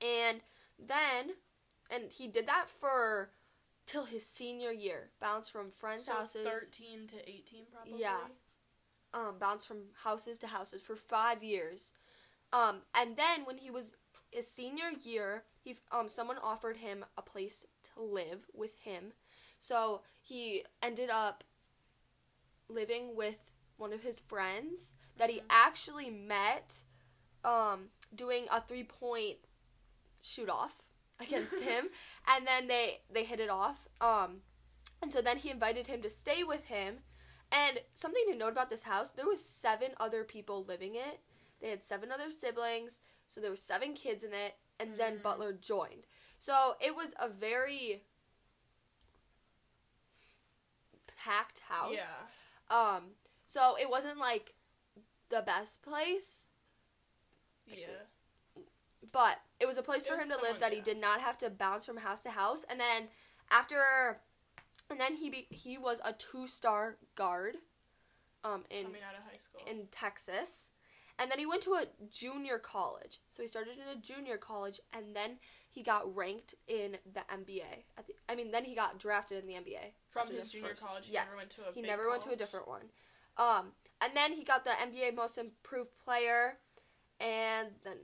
And 0.00 0.40
then, 0.78 1.34
and 1.90 2.10
he 2.10 2.26
did 2.28 2.46
that 2.46 2.68
for 2.68 3.30
till 3.86 4.04
his 4.04 4.26
senior 4.26 4.72
year. 4.72 5.10
Bounced 5.20 5.52
from 5.52 5.70
friends' 5.70 6.06
So 6.06 6.14
houses. 6.14 6.46
thirteen 6.46 7.06
to 7.08 7.16
eighteen, 7.28 7.64
probably. 7.72 8.00
Yeah. 8.00 8.18
um, 9.14 9.36
bounced 9.38 9.66
from 9.66 9.78
houses 10.04 10.38
to 10.38 10.48
houses 10.48 10.82
for 10.82 10.96
five 10.96 11.42
years. 11.42 11.92
Um, 12.52 12.82
and 12.94 13.16
then 13.16 13.44
when 13.44 13.58
he 13.58 13.70
was 13.70 13.94
his 14.30 14.46
senior 14.50 14.90
year, 15.02 15.44
he 15.62 15.76
um, 15.90 16.08
someone 16.08 16.36
offered 16.42 16.78
him 16.78 17.04
a 17.16 17.22
place 17.22 17.64
to 17.94 18.02
live 18.02 18.46
with 18.52 18.78
him, 18.80 19.12
so 19.58 20.02
he 20.20 20.64
ended 20.82 21.10
up 21.10 21.44
living 22.68 23.16
with 23.16 23.52
one 23.76 23.92
of 23.92 24.02
his 24.02 24.20
friends 24.20 24.94
that 25.16 25.30
he 25.30 25.40
Mhm. 25.40 25.46
actually 25.50 26.10
met, 26.10 26.82
um, 27.44 27.90
doing 28.14 28.46
a 28.50 28.60
three 28.60 28.84
point 28.84 29.38
shoot 30.20 30.48
off 30.48 30.82
against 31.20 31.62
him, 31.62 31.90
and 32.26 32.46
then 32.46 32.66
they 32.68 33.02
they 33.10 33.24
hit 33.24 33.40
it 33.40 33.50
off. 33.50 33.86
Um, 34.00 34.42
and 35.02 35.12
so 35.12 35.20
then 35.22 35.38
he 35.38 35.50
invited 35.50 35.86
him 35.86 36.02
to 36.02 36.10
stay 36.10 36.42
with 36.44 36.64
him. 36.66 37.04
And 37.52 37.80
something 37.92 38.24
to 38.28 38.34
note 38.36 38.50
about 38.52 38.70
this 38.70 38.82
house, 38.82 39.10
there 39.12 39.26
was 39.26 39.44
seven 39.44 39.94
other 40.00 40.24
people 40.24 40.64
living 40.64 40.96
it. 40.96 41.20
They 41.60 41.70
had 41.70 41.84
seven 41.84 42.10
other 42.10 42.30
siblings, 42.30 43.02
so 43.28 43.40
there 43.40 43.50
was 43.52 43.62
seven 43.62 43.94
kids 43.94 44.24
in 44.24 44.32
it, 44.32 44.58
and 44.80 44.98
then 44.98 45.18
Mm. 45.18 45.22
Butler 45.22 45.52
joined. 45.52 46.06
So 46.38 46.76
it 46.80 46.94
was 46.96 47.14
a 47.18 47.28
very 47.28 48.04
packed 51.16 51.60
house. 51.60 51.92
Yeah. 51.94 52.26
Um, 52.68 53.14
so 53.46 53.76
it 53.80 53.88
wasn't 53.88 54.18
like 54.18 54.52
the 55.30 55.42
best 55.42 55.82
place, 55.82 56.50
Yeah. 57.66 57.86
but 59.12 59.38
it 59.60 59.66
was 59.66 59.78
a 59.78 59.82
place 59.82 60.04
It 60.06 60.10
for 60.10 60.18
him 60.18 60.28
to 60.28 60.40
live 60.42 60.60
that 60.60 60.72
he 60.72 60.80
did 60.80 61.00
not 61.00 61.20
have 61.20 61.38
to 61.38 61.50
bounce 61.50 61.86
from 61.86 61.96
house 61.98 62.22
to 62.22 62.30
house. 62.30 62.64
And 62.68 62.78
then 62.78 63.08
after, 63.50 64.20
and 64.90 65.00
then 65.00 65.14
he 65.14 65.30
be, 65.30 65.46
he 65.50 65.78
was 65.78 66.00
a 66.04 66.12
two 66.12 66.46
star 66.46 66.96
guard, 67.14 67.56
um, 68.44 68.64
in 68.70 68.84
Coming 68.86 69.02
out 69.02 69.14
of 69.18 69.24
high 69.30 69.38
school. 69.38 69.60
in 69.68 69.86
Texas. 69.90 70.70
And 71.18 71.30
then 71.30 71.38
he 71.38 71.46
went 71.46 71.62
to 71.62 71.70
a 71.72 71.86
junior 72.12 72.58
college. 72.58 73.20
So 73.30 73.42
he 73.42 73.48
started 73.48 73.72
in 73.78 73.88
a 73.98 74.00
junior 74.00 74.36
college 74.36 74.80
and 74.92 75.16
then 75.16 75.38
he 75.70 75.82
got 75.82 76.14
ranked 76.14 76.54
in 76.68 76.98
the 77.12 77.20
NBA. 77.32 77.84
At 77.96 78.06
the, 78.06 78.12
I 78.28 78.34
mean, 78.34 78.50
then 78.50 78.64
he 78.64 78.74
got 78.74 78.98
drafted 78.98 79.42
in 79.42 79.48
the 79.48 79.54
NBA. 79.54 79.92
From 80.10 80.28
his 80.30 80.52
junior 80.52 80.68
first- 80.70 80.82
college, 80.84 81.06
he 81.06 81.14
yes. 81.14 81.24
never 81.26 81.36
went 81.38 81.50
to 81.50 81.60
a 81.62 81.72
He 81.74 81.80
never 81.82 82.10
went 82.10 82.22
to 82.22 82.30
a 82.32 82.36
different 82.36 82.68
one. 82.68 82.82
Um, 83.38 83.72
and 84.00 84.12
then 84.14 84.32
he 84.32 84.44
got 84.44 84.64
the 84.64 84.70
NBA 84.70 85.14
Most 85.14 85.38
Improved 85.38 85.98
Player. 86.02 86.58
And 87.20 87.68
then, 87.84 87.96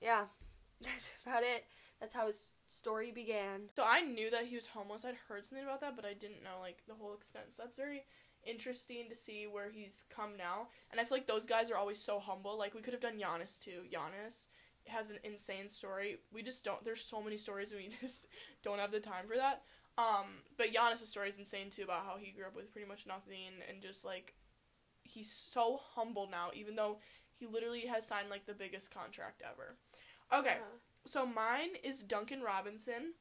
yeah, 0.00 0.24
that's 0.80 1.12
about 1.24 1.42
it. 1.42 1.64
That's 2.00 2.14
how 2.14 2.26
his 2.26 2.52
story 2.68 3.10
began. 3.10 3.68
So 3.76 3.84
I 3.86 4.00
knew 4.00 4.30
that 4.30 4.46
he 4.46 4.54
was 4.54 4.68
homeless. 4.68 5.04
I'd 5.04 5.16
heard 5.28 5.44
something 5.44 5.64
about 5.64 5.80
that, 5.80 5.96
but 5.96 6.04
I 6.04 6.14
didn't 6.14 6.42
know 6.42 6.60
like 6.60 6.78
the 6.88 6.94
whole 6.94 7.14
extent. 7.14 7.46
So 7.50 7.62
that's 7.62 7.76
very 7.76 8.04
interesting 8.44 9.08
to 9.08 9.14
see 9.14 9.46
where 9.46 9.70
he's 9.70 10.04
come 10.14 10.36
now. 10.38 10.68
And 10.90 11.00
I 11.00 11.04
feel 11.04 11.18
like 11.18 11.26
those 11.26 11.46
guys 11.46 11.70
are 11.70 11.76
always 11.76 12.00
so 12.00 12.18
humble. 12.18 12.58
Like 12.58 12.74
we 12.74 12.80
could 12.80 12.94
have 12.94 13.02
done 13.02 13.18
Giannis 13.18 13.58
too. 13.58 13.82
Giannis 13.92 14.46
has 14.86 15.10
an 15.10 15.18
insane 15.24 15.68
story. 15.68 16.18
We 16.32 16.42
just 16.42 16.64
don't. 16.64 16.84
There's 16.84 17.04
so 17.04 17.22
many 17.22 17.36
stories, 17.36 17.72
and 17.72 17.80
we 17.80 17.90
just 18.00 18.26
don't 18.62 18.78
have 18.78 18.92
the 18.92 19.00
time 19.00 19.26
for 19.28 19.36
that. 19.36 19.62
Um, 19.98 20.26
but 20.56 20.72
Giannis' 20.72 21.06
story 21.06 21.28
is 21.28 21.38
insane 21.38 21.68
too 21.68 21.82
about 21.82 22.06
how 22.06 22.16
he 22.18 22.32
grew 22.32 22.46
up 22.46 22.56
with 22.56 22.72
pretty 22.72 22.88
much 22.88 23.06
nothing 23.06 23.60
and 23.68 23.82
just 23.82 24.04
like 24.04 24.34
he's 25.10 25.30
so 25.32 25.80
humble 25.94 26.28
now, 26.30 26.50
even 26.54 26.76
though 26.76 26.98
he 27.38 27.46
literally 27.46 27.86
has 27.86 28.06
signed 28.06 28.30
like 28.30 28.46
the 28.46 28.54
biggest 28.54 28.90
contract 28.92 29.42
ever. 29.44 29.76
Okay, 30.32 30.56
Yeah. 30.58 30.78
so 31.04 31.26
mine 31.26 31.70
is 31.82 32.02
Duncan 32.02 32.42
Robinson. 32.42 33.14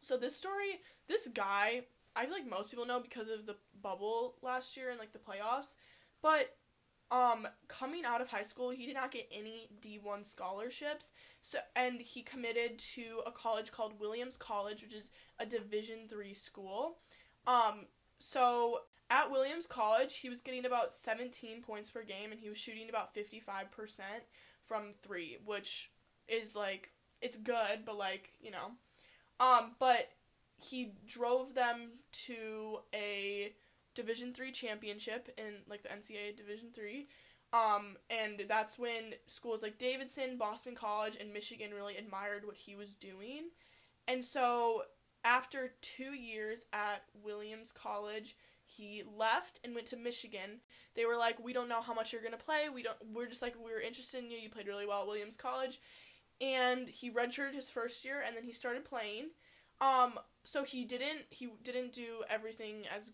So 0.00 0.16
this 0.16 0.36
story, 0.36 0.80
this 1.08 1.28
guy, 1.28 1.82
I 2.14 2.24
feel 2.24 2.32
like 2.34 2.46
most 2.48 2.70
people 2.70 2.86
know 2.86 3.00
because 3.00 3.28
of 3.28 3.46
the 3.46 3.56
bubble 3.82 4.36
last 4.42 4.76
year 4.76 4.90
and 4.90 4.98
like 4.98 5.12
the 5.12 5.18
playoffs, 5.18 5.74
but 6.22 6.56
um 7.10 7.48
coming 7.68 8.04
out 8.04 8.20
of 8.20 8.28
high 8.28 8.42
school, 8.42 8.70
he 8.70 8.84
did 8.86 8.94
not 8.94 9.10
get 9.10 9.26
any 9.32 9.70
D1 9.80 10.24
scholarships. 10.24 11.12
So 11.42 11.58
and 11.74 12.00
he 12.00 12.22
committed 12.22 12.78
to 12.94 13.22
a 13.26 13.32
college 13.32 13.72
called 13.72 13.98
Williams 13.98 14.36
College, 14.36 14.82
which 14.82 14.94
is 14.94 15.10
a 15.38 15.46
Division 15.46 16.06
3 16.08 16.34
school. 16.34 16.98
Um 17.46 17.86
so 18.18 18.80
at 19.10 19.30
Williams 19.30 19.66
College, 19.66 20.16
he 20.18 20.28
was 20.28 20.42
getting 20.42 20.66
about 20.66 20.92
17 20.92 21.62
points 21.62 21.90
per 21.90 22.02
game 22.02 22.30
and 22.30 22.40
he 22.40 22.48
was 22.48 22.58
shooting 22.58 22.88
about 22.88 23.14
55% 23.14 24.00
from 24.66 24.94
3, 25.02 25.38
which 25.44 25.90
is 26.28 26.54
like 26.54 26.90
it's 27.20 27.36
good, 27.36 27.84
but 27.84 27.96
like, 27.96 28.32
you 28.40 28.50
know. 28.50 28.72
Um 29.40 29.72
but 29.78 30.10
he 30.60 30.92
drove 31.06 31.54
them 31.54 31.92
to 32.26 32.80
a 32.94 33.54
Division 33.94 34.34
3 34.34 34.52
championship 34.52 35.28
in 35.38 35.62
like 35.68 35.82
the 35.82 35.88
NCAA 35.88 36.36
Division 36.36 36.68
3. 36.74 37.08
Um 37.54 37.96
and 38.10 38.44
that's 38.46 38.78
when 38.78 39.14
schools 39.26 39.62
like 39.62 39.78
Davidson, 39.78 40.36
Boston 40.36 40.74
College 40.74 41.16
and 41.18 41.32
Michigan 41.32 41.72
really 41.72 41.96
admired 41.96 42.44
what 42.44 42.56
he 42.56 42.76
was 42.76 42.94
doing. 42.94 43.48
And 44.06 44.22
so 44.22 44.82
after 45.24 45.72
2 45.80 46.14
years 46.14 46.66
at 46.74 47.04
Williams 47.24 47.72
College, 47.72 48.36
he 48.68 49.02
left 49.16 49.60
and 49.64 49.74
went 49.74 49.86
to 49.88 49.96
Michigan. 49.96 50.60
They 50.94 51.06
were 51.06 51.16
like, 51.16 51.42
"We 51.42 51.52
don't 51.52 51.68
know 51.68 51.80
how 51.80 51.94
much 51.94 52.12
you're 52.12 52.22
going 52.22 52.36
to 52.36 52.44
play. 52.44 52.68
We 52.72 52.82
don't 52.82 52.96
we're 53.12 53.26
just 53.26 53.42
like 53.42 53.54
we're 53.58 53.80
interested 53.80 54.22
in 54.22 54.30
you. 54.30 54.38
You 54.38 54.50
played 54.50 54.66
really 54.66 54.86
well 54.86 55.00
at 55.02 55.06
Williams 55.06 55.36
College." 55.36 55.80
And 56.40 56.88
he 56.88 57.10
redshirted 57.10 57.54
his 57.54 57.70
first 57.70 58.04
year 58.04 58.22
and 58.24 58.36
then 58.36 58.44
he 58.44 58.52
started 58.52 58.84
playing. 58.84 59.30
Um 59.80 60.18
so 60.44 60.64
he 60.64 60.84
didn't 60.84 61.26
he 61.30 61.48
didn't 61.64 61.92
do 61.92 62.22
everything 62.28 62.84
as 62.94 63.12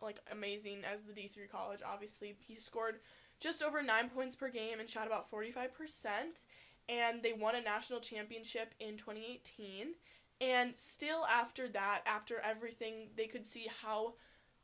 like 0.00 0.18
amazing 0.32 0.78
as 0.84 1.02
the 1.02 1.12
D3 1.12 1.48
college 1.50 1.80
obviously. 1.86 2.34
He 2.40 2.56
scored 2.56 2.96
just 3.40 3.62
over 3.62 3.82
9 3.82 4.10
points 4.10 4.34
per 4.34 4.48
game 4.48 4.80
and 4.80 4.88
shot 4.88 5.06
about 5.06 5.30
45% 5.30 6.46
and 6.88 7.22
they 7.22 7.32
won 7.32 7.54
a 7.54 7.60
national 7.60 8.00
championship 8.00 8.74
in 8.80 8.96
2018. 8.96 9.94
And 10.40 10.74
still 10.76 11.24
after 11.26 11.68
that, 11.68 12.02
after 12.06 12.40
everything, 12.40 13.08
they 13.16 13.26
could 13.26 13.46
see 13.46 13.68
how 13.82 14.14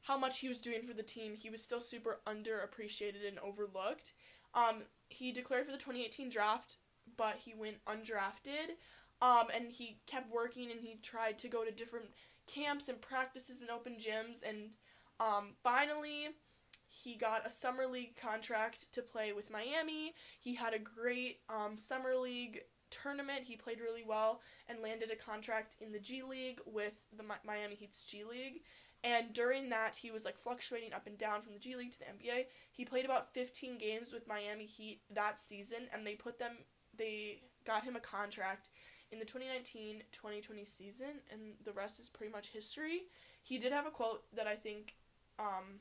how 0.02 0.16
much 0.16 0.40
he 0.40 0.48
was 0.48 0.60
doing 0.60 0.82
for 0.86 0.94
the 0.94 1.02
team. 1.02 1.34
He 1.34 1.50
was 1.50 1.62
still 1.62 1.80
super 1.80 2.20
underappreciated 2.26 3.26
and 3.26 3.38
overlooked. 3.38 4.12
Um, 4.54 4.82
he 5.08 5.32
declared 5.32 5.66
for 5.66 5.72
the 5.72 5.78
2018 5.78 6.30
draft, 6.30 6.76
but 7.16 7.36
he 7.36 7.54
went 7.54 7.84
undrafted. 7.84 8.76
Um, 9.22 9.48
and 9.54 9.70
he 9.70 9.98
kept 10.06 10.32
working 10.32 10.70
and 10.70 10.80
he 10.80 10.98
tried 11.02 11.38
to 11.40 11.48
go 11.48 11.64
to 11.64 11.70
different 11.70 12.06
camps 12.46 12.88
and 12.88 13.00
practices 13.00 13.60
and 13.60 13.70
open 13.70 13.96
gyms. 13.96 14.42
And 14.48 14.70
um, 15.20 15.54
finally, 15.62 16.28
he 16.88 17.16
got 17.16 17.46
a 17.46 17.50
summer 17.50 17.86
league 17.86 18.16
contract 18.16 18.92
to 18.92 19.02
play 19.02 19.32
with 19.32 19.50
Miami. 19.50 20.14
He 20.40 20.54
had 20.54 20.72
a 20.72 20.78
great 20.78 21.40
um, 21.50 21.76
summer 21.76 22.16
league 22.16 22.62
tournament. 22.90 23.42
He 23.44 23.56
played 23.56 23.80
really 23.80 24.02
well 24.06 24.40
and 24.68 24.80
landed 24.80 25.10
a 25.10 25.16
contract 25.16 25.76
in 25.80 25.92
the 25.92 26.00
G 26.00 26.22
League 26.22 26.60
with 26.66 26.94
the 27.16 27.22
Mi- 27.22 27.44
Miami 27.46 27.76
Heat's 27.76 28.04
G 28.04 28.24
League. 28.24 28.62
And 29.02 29.32
during 29.32 29.70
that, 29.70 29.94
he 29.96 30.10
was 30.10 30.24
like 30.24 30.38
fluctuating 30.38 30.92
up 30.92 31.06
and 31.06 31.16
down 31.16 31.40
from 31.40 31.54
the 31.54 31.58
G 31.58 31.74
League 31.74 31.92
to 31.92 31.98
the 31.98 32.04
NBA. 32.04 32.46
He 32.70 32.84
played 32.84 33.04
about 33.04 33.32
15 33.32 33.78
games 33.78 34.12
with 34.12 34.28
Miami 34.28 34.66
Heat 34.66 35.00
that 35.14 35.40
season, 35.40 35.88
and 35.92 36.06
they 36.06 36.14
put 36.14 36.38
them, 36.38 36.52
they 36.96 37.40
got 37.64 37.84
him 37.84 37.96
a 37.96 38.00
contract 38.00 38.68
in 39.10 39.18
the 39.18 39.24
2019 39.24 40.02
2020 40.12 40.64
season, 40.64 41.20
and 41.32 41.54
the 41.64 41.72
rest 41.72 41.98
is 41.98 42.08
pretty 42.08 42.32
much 42.32 42.48
history. 42.48 43.02
He 43.42 43.58
did 43.58 43.72
have 43.72 43.86
a 43.86 43.90
quote 43.90 44.24
that 44.34 44.46
I 44.46 44.54
think 44.54 44.94
um, 45.38 45.80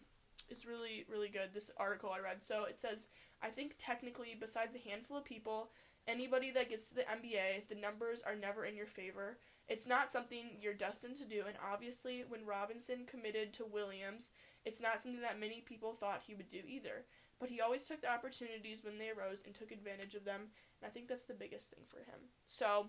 is 0.49 0.65
really, 0.65 1.05
really 1.09 1.29
good. 1.29 1.49
This 1.53 1.71
article 1.77 2.11
I 2.11 2.19
read. 2.19 2.43
So 2.43 2.63
it 2.63 2.79
says, 2.79 3.09
I 3.41 3.49
think 3.49 3.75
technically, 3.77 4.35
besides 4.39 4.75
a 4.75 4.89
handful 4.89 5.17
of 5.17 5.25
people, 5.25 5.71
anybody 6.07 6.51
that 6.51 6.69
gets 6.69 6.89
to 6.89 6.95
the 6.95 7.01
NBA, 7.01 7.67
the 7.69 7.75
numbers 7.75 8.21
are 8.21 8.35
never 8.35 8.65
in 8.65 8.75
your 8.75 8.87
favor. 8.87 9.37
It's 9.69 9.87
not 9.87 10.11
something 10.11 10.57
you're 10.59 10.73
destined 10.73 11.15
to 11.17 11.25
do, 11.25 11.43
and 11.47 11.55
obviously, 11.71 12.23
when 12.27 12.45
Robinson 12.45 13.05
committed 13.05 13.53
to 13.53 13.65
Williams, 13.65 14.31
it's 14.65 14.81
not 14.81 15.01
something 15.01 15.21
that 15.21 15.39
many 15.39 15.61
people 15.61 15.93
thought 15.93 16.23
he 16.25 16.33
would 16.33 16.49
do 16.49 16.61
either. 16.67 17.05
But 17.39 17.49
he 17.49 17.61
always 17.61 17.85
took 17.85 18.01
the 18.01 18.11
opportunities 18.11 18.83
when 18.83 18.97
they 18.97 19.09
arose 19.09 19.43
and 19.45 19.53
took 19.53 19.71
advantage 19.71 20.15
of 20.15 20.25
them, 20.25 20.41
and 20.81 20.87
I 20.87 20.89
think 20.89 21.07
that's 21.07 21.25
the 21.25 21.33
biggest 21.33 21.69
thing 21.69 21.83
for 21.87 21.99
him. 21.99 22.19
So, 22.47 22.87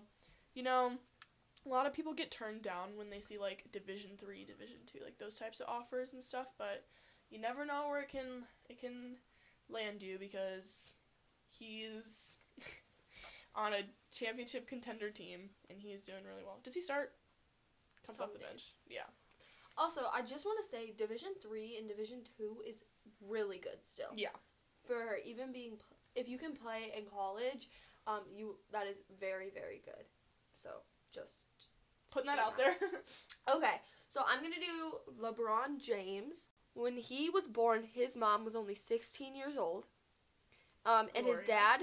you 0.55 0.63
know, 0.63 0.93
a 1.65 1.69
lot 1.69 1.85
of 1.85 1.93
people 1.93 2.13
get 2.13 2.31
turned 2.31 2.61
down 2.61 2.97
when 2.97 3.09
they 3.09 3.21
see 3.21 3.37
like 3.37 3.65
Division 3.71 4.11
Three, 4.17 4.43
Division 4.43 4.77
Two, 4.91 4.99
like 5.03 5.19
those 5.19 5.37
types 5.37 5.59
of 5.59 5.69
offers 5.69 6.13
and 6.13 6.23
stuff. 6.23 6.47
But 6.57 6.85
you 7.29 7.39
never 7.39 7.65
know 7.65 7.87
where 7.87 8.01
it 8.01 8.09
can 8.09 8.43
it 8.69 8.81
can 8.81 9.17
land 9.69 10.03
you 10.03 10.17
because 10.19 10.93
he's 11.47 12.37
on 13.55 13.73
a 13.73 13.81
championship 14.11 14.67
contender 14.67 15.09
team 15.09 15.49
and 15.69 15.79
he's 15.79 16.05
doing 16.05 16.23
really 16.25 16.43
well. 16.43 16.59
Does 16.63 16.73
he 16.73 16.81
start? 16.81 17.13
Comes 18.05 18.19
off 18.19 18.33
the 18.33 18.39
Some 18.39 18.47
bench. 18.47 18.63
Yeah. 18.89 19.09
Also, 19.77 20.01
I 20.13 20.21
just 20.21 20.45
want 20.45 20.59
to 20.63 20.69
say 20.69 20.93
Division 20.97 21.29
3 21.41 21.77
and 21.79 21.87
Division 21.87 22.19
2 22.37 22.63
is 22.67 22.83
really 23.27 23.57
good 23.57 23.83
still. 23.83 24.09
Yeah. 24.15 24.29
For 24.85 25.17
even 25.25 25.51
being 25.51 25.73
if 26.15 26.27
you 26.27 26.37
can 26.37 26.53
play 26.53 26.91
in 26.97 27.05
college, 27.05 27.69
um 28.07 28.21
you 28.35 28.55
that 28.71 28.87
is 28.87 29.01
very 29.19 29.49
very 29.49 29.81
good. 29.85 30.05
So, 30.53 30.69
just, 31.13 31.45
just 31.57 31.73
Putting 32.11 32.27
that 32.27 32.39
out 32.39 32.57
there. 32.57 32.75
Okay, 33.55 33.81
so 34.07 34.21
I'm 34.27 34.41
gonna 34.41 34.55
do 34.55 35.13
LeBron 35.21 35.79
James. 35.79 36.47
When 36.73 36.95
he 36.95 37.29
was 37.29 37.47
born, 37.47 37.83
his 37.91 38.15
mom 38.15 38.45
was 38.45 38.55
only 38.55 38.75
16 38.75 39.35
years 39.35 39.57
old, 39.57 39.87
um, 40.85 41.09
and 41.15 41.25
his 41.25 41.41
dad 41.41 41.81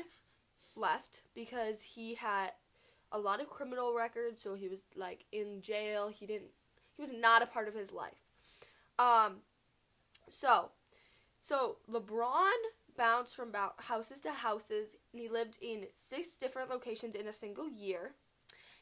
left 0.79 1.23
because 1.35 1.83
he 1.83 2.15
had 2.15 2.53
a 3.11 3.19
lot 3.19 3.41
of 3.41 3.49
criminal 3.49 3.95
records. 3.95 4.41
So 4.41 4.55
he 4.55 4.69
was 4.69 4.83
like 4.97 5.25
in 5.33 5.61
jail. 5.61 6.09
He 6.09 6.27
didn't. 6.27 6.51
He 6.97 7.03
was 7.03 7.13
not 7.13 7.43
a 7.43 7.47
part 7.47 7.69
of 7.69 7.75
his 7.75 7.93
life. 7.93 8.25
Um, 8.99 9.37
so, 10.29 10.71
so 11.41 11.77
LeBron 11.91 12.51
bounced 12.97 13.37
from 13.37 13.53
houses 13.79 14.21
to 14.23 14.33
houses, 14.33 14.89
and 15.13 15.23
he 15.23 15.29
lived 15.29 15.59
in 15.63 15.87
six 15.93 16.35
different 16.35 16.69
locations 16.71 17.15
in 17.15 17.29
a 17.29 17.33
single 17.33 17.69
year. 17.69 18.13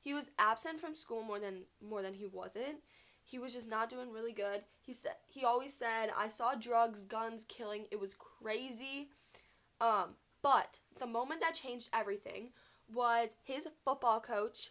He 0.00 0.14
was 0.14 0.30
absent 0.38 0.80
from 0.80 0.94
school 0.94 1.22
more 1.22 1.38
than 1.38 1.62
more 1.86 2.00
than 2.02 2.14
he 2.14 2.26
wasn't. 2.26 2.78
He 3.24 3.38
was 3.38 3.52
just 3.52 3.68
not 3.68 3.88
doing 3.88 4.12
really 4.12 4.32
good. 4.32 4.62
He 4.80 4.92
said 4.92 5.16
he 5.26 5.44
always 5.44 5.74
said, 5.74 6.10
"I 6.16 6.28
saw 6.28 6.54
drugs, 6.54 7.04
guns, 7.04 7.44
killing. 7.48 7.86
It 7.90 8.00
was 8.00 8.14
crazy." 8.14 9.10
Um, 9.80 10.14
but 10.42 10.80
the 10.98 11.06
moment 11.06 11.40
that 11.40 11.54
changed 11.54 11.88
everything 11.92 12.50
was 12.92 13.30
his 13.42 13.66
football 13.84 14.20
coach, 14.20 14.70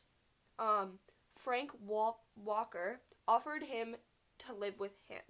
um, 0.58 1.00
Frank 1.38 1.72
Wal- 1.86 2.24
Walker, 2.36 3.02
offered 3.28 3.64
him 3.64 3.96
to 4.40 4.54
live 4.54 4.80
with 4.80 4.94
him. 5.08 5.22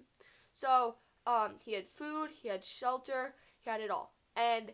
So 0.53 0.95
um, 1.25 1.55
he 1.63 1.73
had 1.73 1.87
food, 1.87 2.29
he 2.41 2.49
had 2.49 2.63
shelter, 2.63 3.35
he 3.59 3.69
had 3.69 3.81
it 3.81 3.91
all, 3.91 4.13
and 4.35 4.73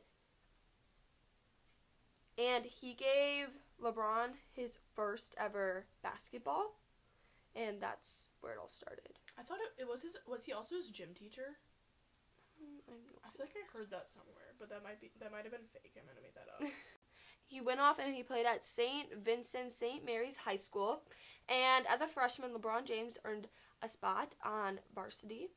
and 2.37 2.65
he 2.65 2.93
gave 2.93 3.47
LeBron 3.81 4.29
his 4.51 4.77
first 4.95 5.35
ever 5.37 5.85
basketball, 6.01 6.79
and 7.55 7.81
that's 7.81 8.27
where 8.41 8.53
it 8.53 8.59
all 8.59 8.67
started. 8.67 9.19
I 9.37 9.43
thought 9.43 9.59
it, 9.59 9.81
it 9.81 9.87
was 9.87 10.03
his. 10.03 10.17
Was 10.27 10.45
he 10.45 10.53
also 10.53 10.75
his 10.75 10.89
gym 10.89 11.09
teacher? 11.13 11.57
I 12.89 13.29
feel 13.35 13.45
like 13.45 13.55
I 13.55 13.77
heard 13.77 13.89
that 13.91 14.09
somewhere, 14.09 14.53
but 14.59 14.69
that 14.69 14.83
might 14.83 14.99
be 15.01 15.11
that 15.19 15.31
might 15.31 15.43
have 15.43 15.51
been 15.51 15.67
fake. 15.73 15.93
I 15.97 16.01
might 16.05 16.15
have 16.15 16.23
made 16.23 16.35
that 16.35 16.47
up. 16.53 16.71
He 17.45 17.59
went 17.59 17.81
off 17.81 17.99
and 17.99 18.13
he 18.15 18.23
played 18.23 18.45
at 18.45 18.63
St. 18.63 19.07
Vincent 19.21 19.73
St. 19.73 20.05
Mary's 20.05 20.37
High 20.37 20.55
School, 20.55 21.01
and 21.49 21.85
as 21.85 21.99
a 21.99 22.07
freshman, 22.07 22.51
LeBron 22.53 22.85
James 22.85 23.17
earned 23.25 23.49
a 23.81 23.89
spot 23.89 24.35
on 24.41 24.79
varsity. 24.95 25.49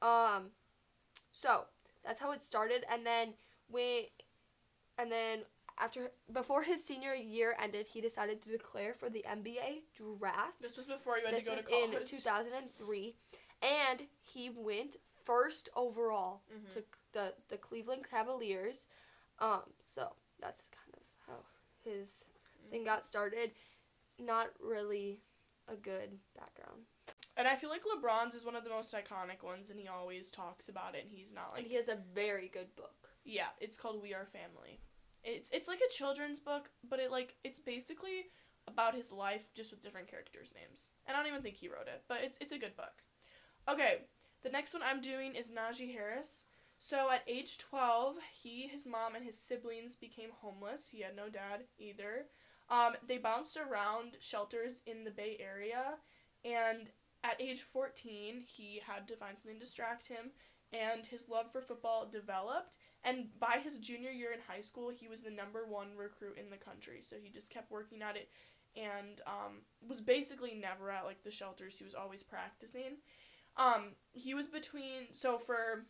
Um, 0.00 0.50
so 1.32 1.64
that's 2.04 2.20
how 2.20 2.30
it 2.30 2.44
started, 2.44 2.84
and 2.88 3.04
then 3.04 3.34
we, 3.68 4.10
and 4.98 5.10
then 5.10 5.40
after 5.80 6.12
before 6.32 6.62
his 6.62 6.84
senior 6.84 7.12
year 7.14 7.56
ended, 7.60 7.88
he 7.88 8.00
decided 8.00 8.40
to 8.42 8.50
declare 8.50 8.94
for 8.94 9.10
the 9.10 9.24
NBA 9.28 9.82
draft. 9.96 10.60
This 10.62 10.76
was 10.76 10.86
before 10.86 11.18
you 11.18 11.26
had 11.26 11.34
This 11.34 11.46
to 11.46 11.50
go 11.50 11.56
was 11.56 11.64
to 11.64 11.70
college. 11.72 11.94
in 12.02 12.06
2003, 12.06 13.16
and 13.62 14.02
he 14.20 14.48
went 14.48 14.94
first 15.24 15.68
overall 15.74 16.42
Mhm. 16.50 16.70
to 16.70 16.84
the 17.12 17.34
the 17.48 17.58
Cleveland 17.58 18.08
Cavaliers. 18.08 18.86
Um, 19.38 19.74
so 19.80 20.14
that's 20.38 20.68
kind 20.68 20.94
of 20.94 21.02
how 21.26 21.44
his 21.84 22.26
thing 22.70 22.84
got 22.84 23.04
started. 23.04 23.54
Not 24.18 24.52
really 24.60 25.20
a 25.68 25.76
good 25.76 26.20
background, 26.34 26.86
And 27.36 27.48
I 27.48 27.56
feel 27.56 27.70
like 27.70 27.82
LeBron's 27.84 28.34
is 28.34 28.44
one 28.44 28.54
of 28.56 28.62
the 28.64 28.68
most 28.70 28.92
iconic 28.92 29.42
ones, 29.42 29.70
and 29.70 29.80
he 29.80 29.88
always 29.88 30.30
talks 30.30 30.68
about 30.68 30.94
it. 30.94 31.04
And 31.04 31.10
he's 31.12 31.32
not 31.32 31.50
like, 31.52 31.60
and 31.60 31.66
he 31.66 31.74
has 31.76 31.88
a 31.88 31.96
very 31.96 32.48
good 32.48 32.74
book. 32.76 33.08
yeah, 33.24 33.48
it's 33.58 33.76
called 33.78 34.02
We 34.02 34.12
Are 34.12 34.26
Family. 34.26 34.80
It's 35.24 35.48
it's 35.50 35.66
like 35.68 35.80
a 35.80 35.88
children's 35.92 36.40
book, 36.40 36.70
but 36.84 36.98
it 37.00 37.10
like 37.10 37.36
it's 37.42 37.58
basically 37.58 38.30
about 38.68 38.94
his 38.94 39.10
life, 39.10 39.52
just 39.54 39.70
with 39.70 39.80
different 39.80 40.08
characters' 40.08 40.52
names. 40.54 40.90
And 41.06 41.16
I 41.16 41.20
don't 41.20 41.28
even 41.28 41.42
think 41.42 41.56
he 41.56 41.68
wrote 41.68 41.88
it, 41.88 42.04
but 42.06 42.22
it's 42.22 42.38
it's 42.38 42.52
a 42.52 42.58
good 42.58 42.76
book. 42.76 43.02
Okay, 43.68 44.04
the 44.42 44.50
next 44.50 44.74
one 44.74 44.82
I'm 44.84 45.00
doing 45.00 45.34
is 45.34 45.50
Najee 45.50 45.92
Harris. 45.92 46.46
So 46.78 47.10
at 47.10 47.22
age 47.28 47.58
12, 47.58 48.16
he, 48.42 48.66
his 48.66 48.86
mom, 48.86 49.14
and 49.14 49.24
his 49.24 49.38
siblings 49.38 49.94
became 49.94 50.30
homeless. 50.40 50.88
He 50.88 51.02
had 51.02 51.14
no 51.14 51.28
dad 51.28 51.64
either. 51.78 52.26
Um, 52.68 52.94
they 53.06 53.18
bounced 53.18 53.56
around 53.56 54.16
shelters 54.20 54.82
in 54.86 55.04
the 55.04 55.10
Bay 55.10 55.36
Area, 55.38 55.94
and 56.44 56.88
at 57.22 57.40
age 57.40 57.62
14, 57.62 58.42
he 58.46 58.80
had 58.84 59.06
to 59.08 59.16
find 59.16 59.38
something 59.38 59.60
to 59.60 59.64
distract 59.64 60.08
him, 60.08 60.32
and 60.72 61.06
his 61.06 61.28
love 61.28 61.52
for 61.52 61.60
football 61.60 62.08
developed. 62.10 62.78
And 63.04 63.26
by 63.38 63.60
his 63.62 63.78
junior 63.78 64.10
year 64.10 64.32
in 64.32 64.40
high 64.48 64.62
school, 64.62 64.90
he 64.90 65.06
was 65.06 65.22
the 65.22 65.30
number 65.30 65.66
one 65.66 65.96
recruit 65.96 66.38
in 66.38 66.50
the 66.50 66.56
country. 66.56 67.00
So 67.02 67.16
he 67.22 67.30
just 67.30 67.50
kept 67.50 67.70
working 67.70 68.02
at 68.02 68.16
it 68.16 68.28
and 68.74 69.20
um, 69.26 69.62
was 69.86 70.00
basically 70.00 70.54
never 70.54 70.90
at 70.90 71.04
like 71.04 71.22
the 71.22 71.30
shelters. 71.30 71.76
He 71.76 71.84
was 71.84 71.94
always 71.94 72.22
practicing. 72.22 72.98
Um, 73.56 73.90
he 74.12 74.34
was 74.34 74.46
between 74.46 75.08
so 75.12 75.38
for 75.38 75.84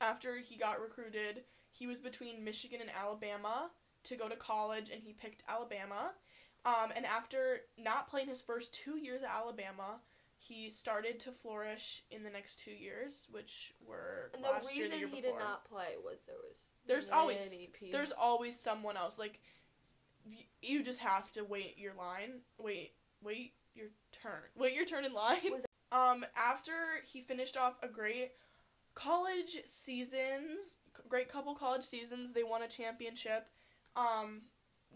after 0.00 0.38
he 0.38 0.56
got 0.56 0.80
recruited, 0.80 1.42
he 1.70 1.86
was 1.86 2.00
between 2.00 2.44
Michigan 2.44 2.80
and 2.80 2.90
Alabama 2.90 3.70
to 4.04 4.16
go 4.16 4.28
to 4.28 4.36
college, 4.36 4.90
and 4.90 5.02
he 5.02 5.12
picked 5.12 5.42
Alabama. 5.48 6.12
Um, 6.64 6.90
and 6.94 7.06
after 7.06 7.60
not 7.78 8.08
playing 8.10 8.28
his 8.28 8.40
first 8.40 8.74
two 8.74 8.96
years 8.98 9.22
at 9.22 9.30
Alabama, 9.34 10.00
he 10.36 10.70
started 10.70 11.18
to 11.20 11.32
flourish 11.32 12.04
in 12.10 12.22
the 12.22 12.30
next 12.30 12.58
two 12.60 12.70
years, 12.72 13.26
which 13.30 13.74
were 13.86 14.30
And 14.34 14.44
the 14.44 14.48
last 14.48 14.74
year, 14.74 14.84
the 14.86 14.94
reason 14.94 14.98
year 14.98 15.08
he 15.08 15.20
before. 15.20 15.38
did 15.38 15.44
not 15.44 15.64
play 15.64 15.94
was 16.04 16.18
there 16.26 16.36
was 16.46 16.56
There's 16.86 17.10
always 17.10 17.68
people. 17.72 17.96
there's 17.96 18.12
always 18.12 18.58
someone 18.58 18.96
else. 18.96 19.18
Like 19.18 19.40
you 20.62 20.82
just 20.84 21.00
have 21.00 21.30
to 21.32 21.44
wait 21.44 21.76
your 21.78 21.94
line. 21.94 22.40
Wait, 22.58 22.92
wait 23.22 23.52
your 23.74 23.88
turn. 24.12 24.42
Wait 24.56 24.74
your 24.74 24.84
turn 24.84 25.04
in 25.04 25.12
line. 25.12 25.38
Was 25.50 25.64
Um, 25.90 26.24
after 26.36 26.72
he 27.04 27.20
finished 27.20 27.56
off 27.56 27.76
a 27.82 27.88
great 27.88 28.32
college 28.94 29.58
seasons, 29.64 30.78
great 31.08 31.28
couple 31.28 31.54
college 31.54 31.84
seasons, 31.84 32.32
they 32.32 32.42
won 32.42 32.62
a 32.62 32.68
championship. 32.68 33.48
Um, 33.96 34.42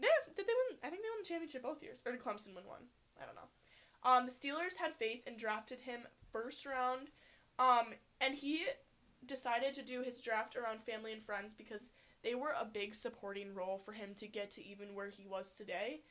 yeah, 0.01 0.09
did 0.35 0.45
they 0.45 0.53
win? 0.53 0.77
I 0.83 0.89
think 0.89 1.01
they 1.01 1.09
won 1.09 1.21
the 1.21 1.27
championship 1.27 1.63
both 1.63 1.81
years, 1.81 2.01
or 2.05 2.11
did 2.11 2.21
Clemson 2.21 2.55
win 2.55 2.65
one? 2.65 2.83
I 3.21 3.25
don't 3.25 3.35
know. 3.35 3.49
Um, 4.03 4.25
the 4.25 4.31
Steelers 4.31 4.77
had 4.79 4.93
faith 4.95 5.23
and 5.27 5.37
drafted 5.37 5.79
him 5.79 6.01
first 6.31 6.65
round. 6.65 7.09
Um, 7.59 7.93
and 8.19 8.35
he 8.35 8.65
decided 9.25 9.73
to 9.73 9.83
do 9.83 10.01
his 10.01 10.19
draft 10.19 10.55
around 10.55 10.83
family 10.83 11.13
and 11.13 11.23
friends 11.23 11.53
because 11.53 11.91
they 12.23 12.35
were 12.35 12.53
a 12.59 12.65
big 12.65 12.95
supporting 12.95 13.53
role 13.53 13.77
for 13.77 13.91
him 13.91 14.13
to 14.15 14.27
get 14.27 14.51
to 14.51 14.65
even 14.65 14.95
where 14.95 15.09
he 15.09 15.25
was 15.25 15.55
today. 15.55 16.01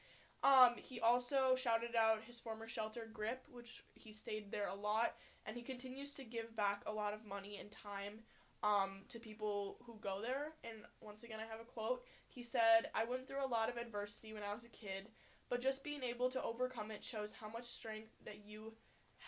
Um, 0.43 0.75
he 0.77 1.01
also 1.01 1.55
shouted 1.57 1.95
out 1.97 2.25
his 2.27 2.41
former 2.41 2.67
shelter, 2.69 3.09
Grip, 3.13 3.47
which 3.51 3.85
he 3.95 4.13
stayed 4.13 4.51
there 4.51 4.69
a 4.69 4.75
lot, 4.75 5.15
and 5.47 5.57
he 5.57 5.63
continues 5.63 6.15
to 6.15 6.25
give 6.25 6.57
back 6.57 6.83
a 6.87 6.93
lot 6.93 7.15
of 7.15 7.25
money 7.25 7.59
and 7.61 7.71
time 7.71 8.21
um, 8.63 9.03
to 9.09 9.19
people 9.19 9.77
who 9.87 9.97
go 10.01 10.21
there. 10.21 10.53
And 10.65 10.79
once 11.01 11.23
again, 11.23 11.39
I 11.39 11.51
have 11.51 11.61
a 11.61 11.65
quote. 11.65 12.03
He 12.29 12.43
said, 12.43 12.91
I 12.95 13.05
went 13.05 13.29
through 13.29 13.45
a 13.45 13.47
lot 13.47 13.69
of 13.69 13.77
adversity 13.77 14.33
when 14.33 14.43
I 14.43 14.55
was 14.55 14.65
a 14.65 14.69
kid, 14.69 15.09
but 15.49 15.61
just 15.61 15.85
being 15.85 16.03
able 16.03 16.29
to 16.31 16.43
overcome 16.43 16.91
it 16.91 17.05
shows 17.05 17.35
how 17.35 17.49
much 17.49 17.67
strength 17.67 18.11
that 18.25 18.45
you 18.45 18.73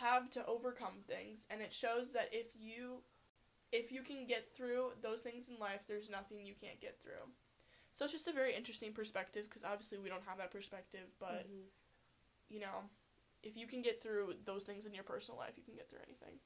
have 0.00 0.30
to 0.30 0.44
overcome 0.46 1.04
things, 1.06 1.46
and 1.50 1.60
it 1.60 1.72
shows 1.72 2.12
that 2.12 2.28
if 2.32 2.46
you 2.58 3.02
if 3.72 3.90
you 3.90 4.02
can 4.02 4.26
get 4.26 4.48
through 4.56 4.92
those 5.02 5.22
things 5.22 5.48
in 5.48 5.58
life, 5.58 5.80
there's 5.88 6.08
nothing 6.08 6.44
you 6.44 6.54
can't 6.60 6.80
get 6.80 7.00
through. 7.02 7.12
So 7.94 8.04
it's 8.04 8.12
just 8.12 8.28
a 8.28 8.32
very 8.32 8.54
interesting 8.54 8.92
perspective 8.92 9.44
because 9.44 9.64
obviously 9.64 9.98
we 9.98 10.08
don't 10.08 10.24
have 10.24 10.38
that 10.38 10.50
perspective, 10.50 11.08
but 11.18 11.46
Mhm. 11.48 11.70
you 12.48 12.60
know, 12.60 12.90
if 13.42 13.56
you 13.56 13.66
can 13.66 13.82
get 13.82 14.00
through 14.02 14.34
those 14.44 14.64
things 14.64 14.86
in 14.86 14.94
your 14.94 15.04
personal 15.04 15.38
life, 15.38 15.56
you 15.56 15.62
can 15.62 15.74
get 15.74 15.88
through 15.88 16.00
anything. 16.00 16.40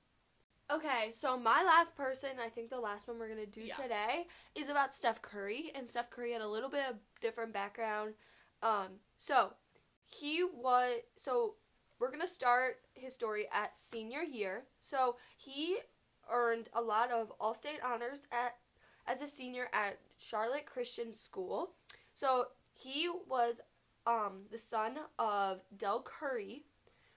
Okay, 0.71 1.11
so 1.13 1.37
my 1.39 1.63
last 1.63 1.97
person, 1.97 2.39
I 2.39 2.51
think 2.51 2.69
the 2.69 2.81
last 2.81 3.09
one 3.09 3.19
we're 3.19 3.29
gonna 3.29 3.47
do 3.47 3.63
Yeah. 3.63 3.77
today, 3.77 4.29
is 4.55 4.69
about 4.69 4.93
Steph 4.93 5.23
Curry, 5.23 5.71
and 5.75 5.89
Steph 5.89 6.11
Curry 6.11 6.33
had 6.33 6.43
a 6.43 6.49
little 6.49 6.69
bit 6.69 6.87
of 6.87 6.99
different 7.21 7.53
background. 7.53 8.15
Um, 8.61 9.01
so 9.17 9.57
he 10.05 10.45
was 10.45 11.03
so 11.17 11.57
we're 11.99 12.11
gonna 12.11 12.27
start 12.27 12.87
his 12.95 13.15
story 13.15 13.49
at 13.49 13.77
senior 13.77 14.23
year. 14.23 14.69
So 14.81 15.19
he 15.37 15.81
earned 16.29 16.69
a 16.73 16.83
lot 16.83 17.11
of 17.11 17.31
all-state 17.41 17.81
honors 17.83 18.27
at 18.31 18.61
as 19.07 19.23
a 19.23 19.27
senior 19.27 19.71
at 19.73 19.99
Charlotte 20.19 20.67
Christian 20.67 21.15
School. 21.15 21.71
So 22.13 22.49
he 22.75 23.09
was 23.29 23.61
um, 24.07 24.43
the 24.51 24.59
son 24.59 24.97
of 25.19 25.63
Del 25.77 26.03
Curry, 26.03 26.65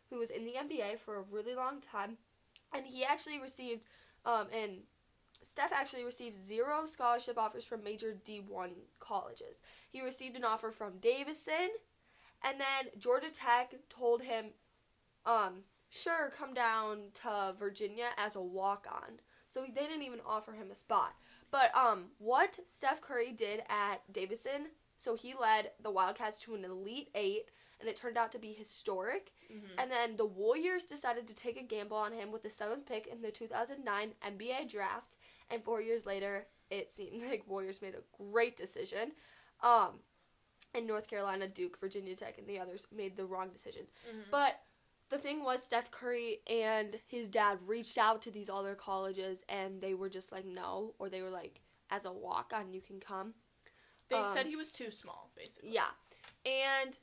who 0.09 0.19
was 0.19 0.29
in 0.29 0.45
the 0.45 0.53
NBA 0.53 0.99
for 0.99 1.17
a 1.17 1.21
really 1.21 1.55
long 1.55 1.81
time 1.81 2.17
and 2.73 2.85
he 2.85 3.03
actually 3.03 3.39
received 3.39 3.85
um, 4.25 4.47
and 4.53 4.79
Steph 5.43 5.73
actually 5.73 6.03
received 6.03 6.35
zero 6.35 6.85
scholarship 6.85 7.37
offers 7.37 7.65
from 7.65 7.83
major 7.83 8.15
D1 8.23 8.69
colleges. 8.99 9.63
He 9.89 9.99
received 10.01 10.35
an 10.35 10.43
offer 10.43 10.69
from 10.69 10.99
Davidson, 10.99 11.69
and 12.43 12.59
then 12.59 12.91
Georgia 12.99 13.31
Tech 13.31 13.73
told 13.89 14.21
him, 14.21 14.51
um, 15.25 15.63
"Sure, 15.89 16.29
come 16.29 16.53
down 16.53 17.09
to 17.23 17.55
Virginia 17.57 18.09
as 18.17 18.35
a 18.35 18.41
walk-on." 18.41 19.19
So 19.49 19.61
they 19.61 19.81
didn't 19.81 20.03
even 20.03 20.19
offer 20.23 20.51
him 20.51 20.69
a 20.69 20.75
spot. 20.75 21.15
But 21.51 21.75
um, 21.75 22.05
what 22.17 22.59
Steph 22.67 23.01
Curry 23.01 23.31
did 23.31 23.61
at 23.69 24.01
Davidson, 24.11 24.67
so 24.97 25.15
he 25.15 25.33
led 25.39 25.71
the 25.81 25.91
Wildcats 25.91 26.39
to 26.39 26.55
an 26.55 26.63
Elite 26.63 27.09
Eight, 27.13 27.49
and 27.79 27.89
it 27.89 27.95
turned 27.95 28.17
out 28.17 28.31
to 28.31 28.39
be 28.39 28.53
historic. 28.53 29.33
Mm-hmm. 29.51 29.79
And 29.79 29.91
then 29.91 30.17
the 30.17 30.25
Warriors 30.25 30.85
decided 30.85 31.27
to 31.27 31.35
take 31.35 31.59
a 31.59 31.63
gamble 31.63 31.97
on 31.97 32.13
him 32.13 32.31
with 32.31 32.43
the 32.43 32.49
seventh 32.49 32.85
pick 32.85 33.07
in 33.07 33.21
the 33.21 33.31
2009 33.31 34.11
NBA 34.25 34.69
draft. 34.69 35.17
And 35.49 35.63
four 35.63 35.81
years 35.81 36.05
later, 36.05 36.47
it 36.69 36.91
seemed 36.91 37.21
like 37.29 37.43
Warriors 37.47 37.81
made 37.81 37.95
a 37.95 38.23
great 38.23 38.55
decision. 38.55 39.11
Um, 39.61 39.99
and 40.73 40.87
North 40.87 41.09
Carolina, 41.09 41.47
Duke, 41.47 41.79
Virginia 41.79 42.15
Tech, 42.15 42.37
and 42.37 42.47
the 42.47 42.59
others 42.59 42.87
made 42.95 43.17
the 43.17 43.25
wrong 43.25 43.49
decision. 43.49 43.87
Mhm. 44.07 44.31
But 44.31 44.61
the 45.11 45.17
thing 45.17 45.43
was, 45.43 45.61
Steph 45.61 45.91
Curry 45.91 46.39
and 46.49 46.97
his 47.05 47.27
dad 47.27 47.59
reached 47.67 47.97
out 47.97 48.21
to 48.23 48.31
these 48.31 48.49
other 48.49 48.75
colleges, 48.75 49.43
and 49.49 49.81
they 49.81 49.93
were 49.93 50.09
just 50.09 50.31
like, 50.31 50.45
no. 50.45 50.95
Or 50.99 51.09
they 51.09 51.21
were 51.21 51.29
like, 51.29 51.61
as 51.89 52.05
a 52.05 52.11
walk 52.11 52.53
on, 52.55 52.71
you 52.73 52.81
can 52.81 52.99
come. 52.99 53.33
they 54.09 54.15
um, 54.15 54.25
said 54.33 54.45
he 54.45 54.55
was 54.55 54.71
too 54.71 54.89
small, 54.89 55.29
basically. 55.35 55.73
Yeah. 55.73 55.91
And 56.45 56.97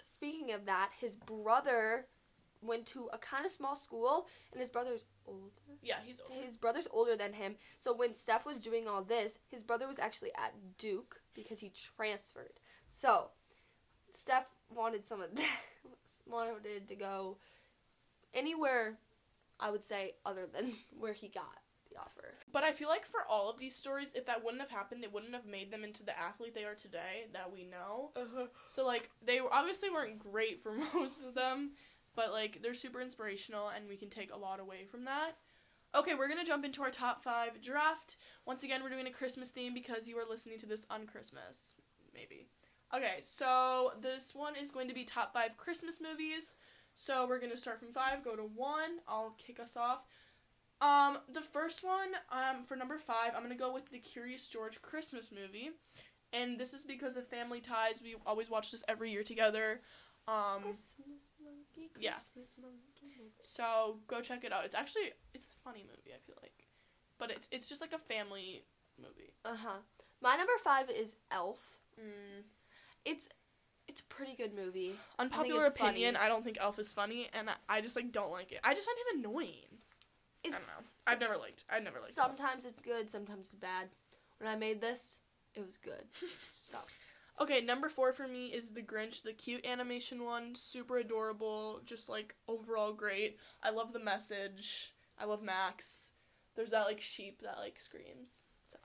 speaking 0.00 0.52
of 0.52 0.64
that, 0.64 0.90
his 0.98 1.16
brother 1.16 2.06
went 2.62 2.86
to 2.86 3.08
a 3.12 3.18
kind 3.18 3.44
of 3.44 3.50
small 3.52 3.76
school, 3.76 4.26
and 4.50 4.58
his 4.58 4.70
brother's 4.70 5.04
older. 5.26 5.50
Yeah, 5.82 5.96
he's 6.02 6.20
older. 6.20 6.42
His 6.42 6.56
brother's 6.56 6.88
older 6.90 7.14
than 7.14 7.34
him. 7.34 7.56
So 7.76 7.94
when 7.94 8.14
Steph 8.14 8.46
was 8.46 8.60
doing 8.60 8.88
all 8.88 9.02
this, 9.02 9.38
his 9.48 9.62
brother 9.62 9.86
was 9.86 9.98
actually 9.98 10.30
at 10.34 10.54
Duke 10.78 11.20
because 11.34 11.60
he 11.60 11.70
transferred. 11.70 12.54
So 12.88 13.28
Steph 14.10 14.46
wanted 14.74 15.06
some 15.06 15.20
of 15.20 15.34
that, 15.34 15.58
wanted 16.26 16.88
to 16.88 16.94
go 16.94 17.36
anywhere, 18.34 18.98
I 19.60 19.70
would 19.70 19.82
say, 19.82 20.12
other 20.24 20.46
than 20.46 20.72
where 20.98 21.12
he 21.12 21.28
got 21.28 21.58
the 21.90 21.96
offer. 21.96 22.34
But 22.52 22.64
I 22.64 22.72
feel 22.72 22.88
like 22.88 23.06
for 23.06 23.20
all 23.28 23.50
of 23.50 23.58
these 23.58 23.74
stories, 23.74 24.12
if 24.14 24.26
that 24.26 24.44
wouldn't 24.44 24.62
have 24.62 24.70
happened, 24.70 25.02
they 25.02 25.08
wouldn't 25.08 25.34
have 25.34 25.46
made 25.46 25.70
them 25.70 25.84
into 25.84 26.04
the 26.04 26.18
athlete 26.18 26.54
they 26.54 26.64
are 26.64 26.74
today 26.74 27.26
that 27.32 27.52
we 27.52 27.64
know. 27.64 28.10
Uh-huh. 28.16 28.46
So 28.66 28.86
like 28.86 29.10
they 29.24 29.40
obviously 29.40 29.90
weren't 29.90 30.18
great 30.18 30.62
for 30.62 30.72
most 30.94 31.24
of 31.24 31.34
them, 31.34 31.72
but 32.14 32.32
like 32.32 32.62
they're 32.62 32.74
super 32.74 33.00
inspirational 33.00 33.70
and 33.74 33.88
we 33.88 33.96
can 33.96 34.10
take 34.10 34.32
a 34.32 34.38
lot 34.38 34.60
away 34.60 34.84
from 34.90 35.04
that. 35.04 35.32
Okay, 35.94 36.14
we're 36.14 36.28
gonna 36.28 36.44
jump 36.44 36.64
into 36.64 36.82
our 36.82 36.90
top 36.90 37.22
five 37.22 37.62
draft. 37.62 38.16
Once 38.44 38.62
again, 38.62 38.82
we're 38.82 38.90
doing 38.90 39.06
a 39.06 39.10
Christmas 39.10 39.50
theme 39.50 39.72
because 39.72 40.06
you 40.06 40.18
are 40.18 40.28
listening 40.28 40.58
to 40.58 40.66
this 40.66 40.86
on 40.90 41.06
Christmas, 41.06 41.76
maybe. 42.12 42.48
Okay, 42.94 43.18
so 43.20 43.92
this 44.00 44.34
one 44.34 44.56
is 44.56 44.70
going 44.70 44.88
to 44.88 44.94
be 44.94 45.04
top 45.04 45.32
five 45.32 45.56
Christmas 45.56 46.00
movies. 46.00 46.56
So 46.94 47.26
we're 47.28 47.38
gonna 47.38 47.56
start 47.56 47.78
from 47.78 47.92
five, 47.92 48.24
go 48.24 48.34
to 48.34 48.42
one. 48.42 48.98
I'll 49.06 49.36
kick 49.38 49.60
us 49.60 49.76
off. 49.76 50.00
Um, 50.80 51.18
the 51.32 51.42
first 51.42 51.84
one, 51.84 52.08
um, 52.32 52.64
for 52.64 52.76
number 52.76 52.98
five, 52.98 53.32
I'm 53.36 53.42
gonna 53.42 53.54
go 53.54 53.72
with 53.72 53.88
the 53.90 54.00
Curious 54.00 54.48
George 54.48 54.82
Christmas 54.82 55.30
movie. 55.30 55.70
and 56.32 56.58
this 56.58 56.74
is 56.74 56.84
because 56.84 57.16
of 57.16 57.28
family 57.28 57.60
ties. 57.60 58.02
We 58.02 58.16
always 58.26 58.50
watch 58.50 58.70
this 58.72 58.82
every 58.88 59.12
year 59.12 59.22
together. 59.22 59.80
Um, 60.26 60.62
Christmas 60.62 61.32
monkey, 61.42 61.90
yeah. 62.00 62.12
Christmas 62.12 62.54
monkey. 62.60 63.14
monkey. 63.16 63.32
so 63.40 64.00
go 64.08 64.20
check 64.20 64.42
it 64.44 64.52
out. 64.52 64.64
It's 64.64 64.74
actually 64.74 65.12
it's 65.32 65.46
a 65.46 65.62
funny 65.64 65.84
movie. 65.86 66.12
I 66.14 66.18
feel 66.26 66.36
like, 66.42 66.66
but 67.18 67.30
it's 67.30 67.48
it's 67.52 67.68
just 67.68 67.80
like 67.80 67.92
a 67.92 67.98
family 67.98 68.64
movie. 69.00 69.34
Uh 69.44 69.56
huh. 69.56 69.78
My 70.20 70.36
number 70.36 70.52
five 70.64 70.90
is 70.90 71.16
Elf. 71.30 71.78
Mm. 71.98 72.42
It's 73.08 73.28
it's 73.86 74.00
a 74.00 74.04
pretty 74.04 74.34
good 74.34 74.54
movie. 74.54 74.94
Unpopular 75.18 75.66
it's 75.66 75.78
funny. 75.78 75.90
opinion. 75.90 76.16
I 76.16 76.28
don't 76.28 76.44
think 76.44 76.58
Elf 76.60 76.78
is 76.78 76.92
funny, 76.92 77.28
and 77.32 77.48
I, 77.68 77.80
just 77.80 77.96
like 77.96 78.12
don't 78.12 78.30
like 78.30 78.52
it. 78.52 78.60
I 78.62 78.74
just 78.74 78.86
find 78.86 78.98
him 78.98 79.24
annoying. 79.24 79.80
I 80.44 80.50
don't 80.50 80.60
know. 80.60 80.86
I've 81.06 81.20
never 81.20 81.36
liked. 81.36 81.64
I've 81.70 81.82
never 81.82 81.96
liked. 81.96 82.16
Elf. 82.18 82.28
sometimes 82.36 82.64
it's 82.66 82.80
good, 82.80 83.08
sometimes 83.08 83.48
it's 83.48 83.56
bad. 83.56 83.88
When 84.38 84.48
I 84.48 84.56
made 84.56 84.80
this, 84.80 85.20
it 85.54 85.64
was 85.64 85.76
good. 85.76 86.04
So 86.54 86.76
Okay, 87.40 87.60
number 87.60 87.88
four 87.88 88.12
for 88.12 88.26
me 88.26 88.46
is 88.48 88.70
The 88.70 88.82
Grinch, 88.82 89.22
the 89.22 89.32
cute 89.32 89.64
animation 89.64 90.24
one. 90.24 90.54
Super 90.54 90.98
adorable, 90.98 91.80
just 91.86 92.08
like 92.08 92.34
overall 92.48 92.92
great. 92.92 93.38
I 93.62 93.70
love 93.70 93.92
the 93.92 94.00
message. 94.00 94.92
I 95.18 95.24
love 95.24 95.42
Max. 95.42 96.12
There's 96.56 96.72
that 96.72 96.86
like 96.86 97.00
sheep 97.00 97.40
that 97.42 97.58
like 97.58 97.80
screams. 97.80 98.44
So 98.68 98.78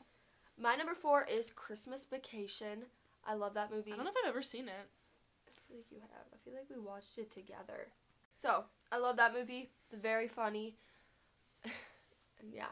my 0.57 0.75
number 0.75 0.93
four 0.93 1.25
is 1.29 1.49
Christmas 1.49 2.05
Vacation. 2.05 2.83
I 3.25 3.36
love 3.36 3.53
that 3.53 3.71
movie. 3.71 3.91
I 3.91 3.95
don't 3.95 4.05
know 4.05 4.12
if 4.12 4.17
I've 4.23 4.29
ever 4.29 4.41
seen 4.41 4.67
it. 4.67 4.88
I 5.47 5.51
feel 5.67 5.77
like 5.77 5.91
you 5.91 5.99
have. 5.99 6.25
I 6.33 6.38
feel 6.43 6.53
like 6.53 6.69
we 6.69 6.79
watched 6.79 7.17
it 7.17 7.31
together. 7.31 7.88
So 8.33 8.65
I 8.91 8.97
love 8.97 9.17
that 9.17 9.33
movie. 9.33 9.71
It's 9.86 10.01
very 10.01 10.27
funny. 10.27 10.75
and 11.63 12.53
yeah. 12.53 12.67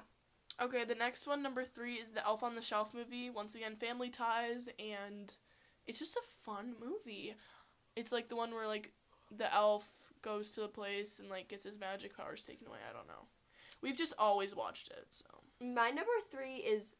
Okay, 0.61 0.83
the 0.83 0.95
next 0.95 1.25
one, 1.25 1.41
number 1.41 1.63
three, 1.63 1.95
is 1.95 2.11
the 2.11 2.25
Elf 2.25 2.43
on 2.43 2.55
the 2.55 2.61
Shelf 2.61 2.93
movie. 2.93 3.29
Once 3.29 3.55
again, 3.55 3.75
family 3.75 4.09
ties, 4.09 4.69
and 4.77 5.33
it's 5.87 5.97
just 5.99 6.15
a 6.17 6.21
fun 6.45 6.75
movie. 6.79 7.35
It's 7.95 8.11
like 8.11 8.29
the 8.29 8.35
one 8.35 8.51
where 8.51 8.67
like 8.67 8.91
the 9.35 9.53
elf 9.53 9.87
goes 10.21 10.51
to 10.51 10.61
the 10.61 10.67
place 10.67 11.19
and 11.19 11.29
like 11.29 11.47
gets 11.47 11.63
his 11.63 11.79
magic 11.79 12.15
powers 12.15 12.45
taken 12.45 12.67
away. 12.67 12.79
I 12.89 12.93
don't 12.93 13.07
know. 13.07 13.25
We've 13.81 13.97
just 13.97 14.13
always 14.19 14.55
watched 14.55 14.89
it, 14.89 15.07
so. 15.09 15.25
My 15.59 15.89
number 15.89 16.11
three 16.29 16.57
is 16.57 16.95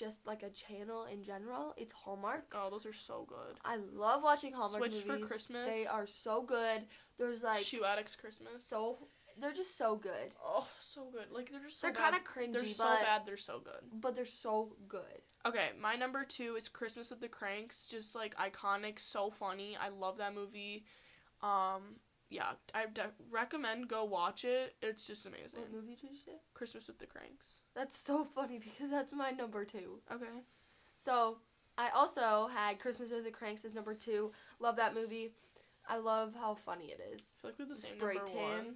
just 0.00 0.26
like 0.26 0.42
a 0.42 0.50
channel 0.50 1.04
in 1.04 1.22
general. 1.22 1.74
It's 1.76 1.92
Hallmark. 1.92 2.52
Oh, 2.54 2.70
those 2.70 2.86
are 2.86 2.92
so 2.92 3.26
good. 3.28 3.58
I 3.64 3.76
love 3.94 4.22
watching 4.22 4.52
Hallmark 4.54 4.90
Switch 4.90 5.02
for 5.04 5.12
movies. 5.12 5.26
Christmas. 5.26 5.70
They 5.70 5.86
are 5.86 6.06
so 6.06 6.42
good. 6.42 6.82
There's 7.18 7.42
like 7.42 7.62
Shoe 7.62 7.84
Addicts 7.84 8.16
Christmas. 8.16 8.64
so 8.64 8.98
they're 9.38 9.52
just 9.52 9.76
so 9.76 9.96
good. 9.96 10.32
oh, 10.44 10.66
so 10.80 11.08
good. 11.12 11.26
Like 11.30 11.50
they're 11.50 11.60
just 11.62 11.80
so 11.80 11.86
they're 11.86 11.94
kind 11.94 12.14
of 12.14 12.24
cringy, 12.24 12.52
They're 12.54 12.64
so 12.64 12.84
but 12.84 13.02
bad. 13.02 13.22
They're 13.26 13.36
so 13.36 13.60
good. 13.60 14.00
but 14.00 14.14
they're 14.14 14.24
so 14.26 14.74
good. 14.88 15.02
Okay, 15.46 15.68
my 15.80 15.96
number 15.96 16.24
two 16.24 16.56
is 16.56 16.68
Christmas 16.68 17.10
with 17.10 17.20
the 17.20 17.28
Cranks. 17.28 17.86
Just 17.86 18.14
like 18.14 18.34
iconic, 18.36 18.98
so 18.98 19.30
funny. 19.30 19.76
I 19.80 19.88
love 19.88 20.18
that 20.18 20.34
movie. 20.34 20.84
Um, 21.42 21.96
yeah, 22.30 22.52
I 22.72 22.86
de- 22.86 23.10
recommend 23.30 23.88
go 23.88 24.04
watch 24.04 24.44
it. 24.44 24.74
It's 24.80 25.04
just 25.06 25.26
amazing. 25.26 25.60
What 25.60 25.72
movie 25.72 25.96
did 26.00 26.10
you 26.10 26.16
say? 26.18 26.32
Christmas 26.54 26.86
with 26.86 26.98
the 27.00 27.06
Cranks. 27.06 27.62
That's 27.74 27.96
so 27.96 28.24
funny 28.34 28.58
because 28.58 28.90
that's 28.90 29.12
my 29.12 29.30
number 29.32 29.64
two. 29.64 29.98
Okay. 30.12 30.24
So 30.96 31.38
I 31.76 31.88
also 31.94 32.48
had 32.54 32.78
Christmas 32.78 33.10
with 33.10 33.24
the 33.24 33.30
Cranks 33.30 33.64
as 33.64 33.74
number 33.74 33.94
two. 33.94 34.30
Love 34.60 34.76
that 34.76 34.94
movie. 34.94 35.32
I 35.88 35.98
love 35.98 36.34
how 36.34 36.54
funny 36.54 36.86
it 36.86 37.00
is. 37.12 37.40
I 37.40 37.48
feel 37.48 37.50
like 37.50 37.58
we 37.58 37.62
have 37.64 37.68
the 37.68 37.76
same 37.76 37.98
spray 37.98 38.14
number 38.14 38.30
tan. 38.30 38.38
one. 38.38 38.74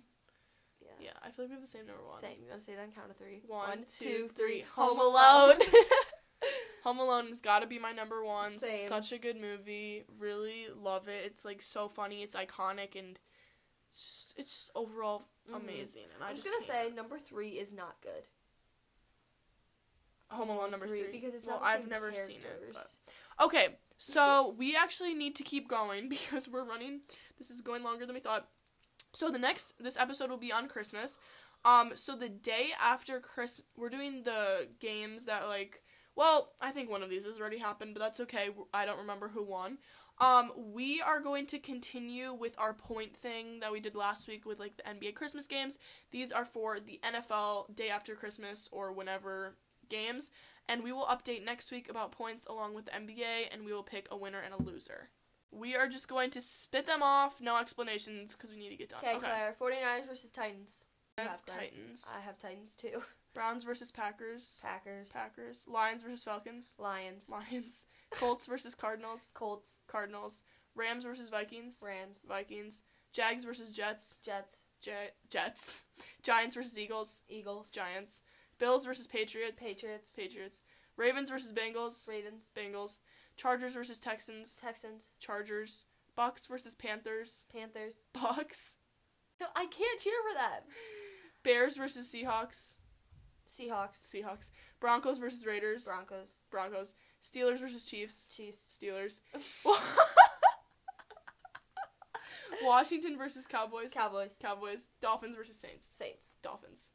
Yeah. 0.81 0.89
Yeah, 1.01 1.11
I 1.23 1.31
feel 1.31 1.45
like 1.45 1.51
we 1.51 1.55
have 1.55 1.63
the 1.63 1.69
same 1.69 1.87
number 1.87 2.03
one. 2.03 2.21
Same. 2.21 2.37
You 2.43 2.49
want 2.49 2.59
to 2.59 2.65
say 2.65 2.73
it 2.73 2.79
on 2.81 2.91
count 2.91 3.11
of 3.11 3.17
three? 3.17 3.41
One, 3.47 3.69
One, 3.69 3.79
two, 3.99 4.05
two, 4.05 4.31
three. 4.37 4.65
Home 4.75 4.99
Home 4.99 5.01
Alone. 5.01 5.61
Home 6.85 6.99
Alone 6.99 7.29
has 7.29 7.41
got 7.41 7.61
to 7.61 7.67
be 7.67 7.79
my 7.79 7.93
number 7.93 8.23
one. 8.25 8.51
Same. 8.53 8.89
Such 8.89 9.13
a 9.13 9.19
good 9.19 9.41
movie. 9.41 10.05
Really 10.19 10.67
love 10.77 11.09
it. 11.09 11.23
It's 11.25 11.45
like 11.45 11.63
so 11.63 11.89
funny. 11.89 12.23
It's 12.23 12.37
iconic 12.37 12.99
and 12.99 13.19
just, 14.37 14.39
it's 14.39 14.57
just 14.57 14.71
overall 14.75 15.23
Mhm. 15.51 15.57
amazing. 15.57 16.05
And 16.15 16.23
I 16.23 16.29
I'm 16.29 16.35
just 16.35 16.47
just 16.47 16.67
gonna 16.69 16.73
can't. 16.83 16.91
say 16.91 16.95
number 16.97 17.19
three 17.19 17.51
is 17.59 17.73
not 17.73 18.01
good. 18.03 18.25
Home 20.31 20.49
Alone 20.51 20.71
number 20.71 20.87
three, 20.89 21.05
because 21.13 21.35
it's 21.35 21.47
well, 21.47 21.61
not 21.61 21.67
I've 21.69 21.89
never 21.89 22.13
seen 22.13 22.39
it. 22.39 22.73
But. 22.73 23.45
Okay, 23.45 23.77
so 23.99 24.55
we 24.59 24.75
actually 24.75 25.15
need 25.15 25.37
to 25.37 25.43
keep 25.43 25.69
going 25.69 26.09
because 26.09 26.49
we're 26.49 26.65
running. 26.65 27.01
This 27.39 27.51
is 27.51 27.61
going 27.61 27.83
longer 27.83 28.07
than 28.07 28.15
we 28.15 28.21
thought. 28.21 28.49
So 29.13 29.31
the 29.31 29.39
next 29.39 29.75
this 29.83 29.97
episode 29.97 30.31
will 30.31 30.37
be 30.39 30.53
on 30.53 30.69
Christmas. 30.69 31.19
Um, 31.65 31.93
so 31.95 32.15
the 32.17 32.29
day 32.29 32.71
after 32.81 33.21
Chris, 33.21 33.63
we're 33.77 33.89
doing 33.91 34.23
the 34.25 34.69
games 34.81 35.27
that 35.27 35.47
like. 35.49 35.83
Well, 36.17 36.53
I 36.61 36.71
think 36.71 36.89
one 36.91 37.03
of 37.03 37.11
these 37.11 37.25
has 37.25 37.41
already 37.41 37.59
happened, 37.59 37.93
but 37.95 38.01
that's 38.01 38.21
okay. 38.21 38.51
I 38.73 38.87
don't 38.87 38.99
remember 38.99 39.29
who 39.29 39.43
won. 39.43 39.79
Um, 40.21 40.53
we 40.73 41.01
are 41.01 41.21
going 41.21 41.47
to 41.47 41.59
continue 41.59 42.33
with 42.33 42.55
our 42.59 42.73
point 42.73 43.17
thing 43.17 43.61
that 43.61 43.73
we 43.73 43.81
did 43.81 43.97
last 43.97 44.29
week 44.29 44.47
with 44.47 44.61
like 44.61 44.77
the 44.77 44.85
NBA 44.85 45.15
Christmas 45.15 45.47
games. 45.47 45.79
These 46.13 46.31
are 46.31 46.45
for 46.45 46.79
the 46.79 47.01
NFL 47.03 47.75
day 47.75 47.89
after 47.89 48.15
Christmas 48.15 48.69
or 48.71 48.93
whenever 48.93 49.57
games, 49.89 50.31
and 50.69 50.85
we 50.85 50.93
will 50.93 51.07
update 51.07 51.45
next 51.45 51.73
week 51.73 51.89
about 51.91 52.13
points 52.13 52.47
along 52.47 52.75
with 52.75 52.87
the 52.87 52.93
NBA, 52.93 53.53
and 53.53 53.65
we 53.65 53.73
will 53.73 53.83
pick 53.83 54.07
a 54.11 54.17
winner 54.17 54.41
and 54.41 54.55
a 54.55 54.63
loser. 54.63 55.11
We 55.51 55.77
are 55.77 55.89
just 55.89 56.09
going 56.09 56.31
to 56.31 56.41
spit 56.41 56.87
them 56.87 57.03
off, 57.03 57.41
no 57.41 57.59
explanations, 57.59 58.35
because 58.35 58.51
we 58.51 58.57
need 58.57 58.71
to 58.71 58.77
get 58.77 58.91
done. 58.91 59.01
Okay, 59.05 59.19
Claire. 59.19 59.55
49ers 59.61 60.09
versus 60.09 60.31
Titans. 60.31 60.85
I 61.19 61.23
have 61.23 61.31
have. 61.31 61.47
Titans. 61.47 62.13
I 62.17 62.21
have 62.21 62.39
Titans 62.39 62.75
too. 62.75 63.03
Browns 63.35 63.65
versus 63.65 63.91
Packers. 63.91 64.61
Packers. 64.63 65.11
Packers. 65.13 65.67
Lions 65.69 66.03
versus 66.03 66.23
Falcons. 66.25 66.75
Lions. 66.79 67.29
Lions. 67.29 67.87
Colts 68.11 68.47
versus 68.47 68.75
Cardinals. 68.75 69.33
Colts. 69.35 69.81
Cardinals. 69.89 70.45
Rams 70.77 71.05
versus 71.05 71.29
Vikings. 71.29 71.83
Rams. 71.85 72.25
Vikings. 72.27 72.83
Jags 73.13 73.45
versus 73.45 73.73
Jets. 73.73 74.19
Jets. 74.25 74.61
J- 74.81 75.11
Jets. 75.29 75.85
Giants 76.23 76.55
versus 76.55 76.79
Eagles. 76.79 77.23
Eagles. 77.29 77.71
Giants. 77.71 78.23
Bills 78.59 78.85
versus 78.87 79.07
Patriots. 79.07 79.63
Patriots. 79.63 80.13
Patriots. 80.17 80.61
Ravens 80.97 81.29
versus 81.29 81.53
Bengals. 81.53 82.09
Ravens. 82.09 82.51
Bengals. 82.57 83.01
Chargers 83.37 83.75
versus 83.75 83.99
Texans. 83.99 84.57
Texans. 84.57 85.11
Chargers. 85.19 85.85
Bucks 86.17 86.47
versus 86.47 86.75
Panthers. 86.77 87.47
Panthers. 87.53 87.95
Bucks. 88.13 88.77
No, 89.41 89.47
I 89.57 89.67
can't 89.67 89.99
cheer 90.01 90.15
for 90.29 90.35
them. 90.39 90.63
Bears 91.43 91.77
versus 91.77 92.13
Seahawks. 92.13 92.75
Seahawks. 93.49 94.03
Seahawks. 94.03 94.51
Broncos 94.81 95.19
versus 95.19 95.47
Raiders. 95.47 95.85
Broncos. 95.85 96.39
Broncos. 96.51 96.95
Steelers 97.23 97.59
versus 97.61 97.87
Chiefs. 97.87 98.29
Chiefs. 98.29 98.79
Steelers. 98.81 99.21
Washington 102.63 103.17
versus 103.17 103.47
Cowboys. 103.47 103.93
Cowboys. 103.93 104.37
Cowboys. 104.41 104.91
Dolphins 105.01 105.37
versus 105.37 105.57
Saints. 105.57 105.87
Saints. 105.87 106.33
Dolphins. 106.43 106.91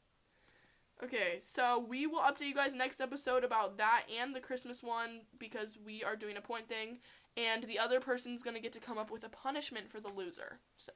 Okay, 1.02 1.38
so 1.40 1.80
we 1.80 2.06
will 2.08 2.20
update 2.20 2.48
you 2.48 2.54
guys 2.54 2.76
next 2.76 3.00
episode 3.00 3.46
about 3.46 3.78
that 3.78 4.04
and 4.20 4.36
the 4.36 4.42
Christmas 4.42 4.84
one 4.84 5.22
because 5.38 5.78
we 5.78 6.04
are 6.04 6.18
doing 6.18 6.36
a 6.36 6.42
point 6.42 6.68
thing, 6.68 7.00
and 7.38 7.64
the 7.64 7.80
other 7.80 8.02
person's 8.02 8.44
gonna 8.44 8.60
get 8.60 8.74
to 8.74 8.82
come 8.82 8.98
up 8.98 9.10
with 9.10 9.24
a 9.24 9.30
punishment 9.30 9.90
for 9.90 10.02
the 10.02 10.10
loser. 10.10 10.60
So. 10.76 10.92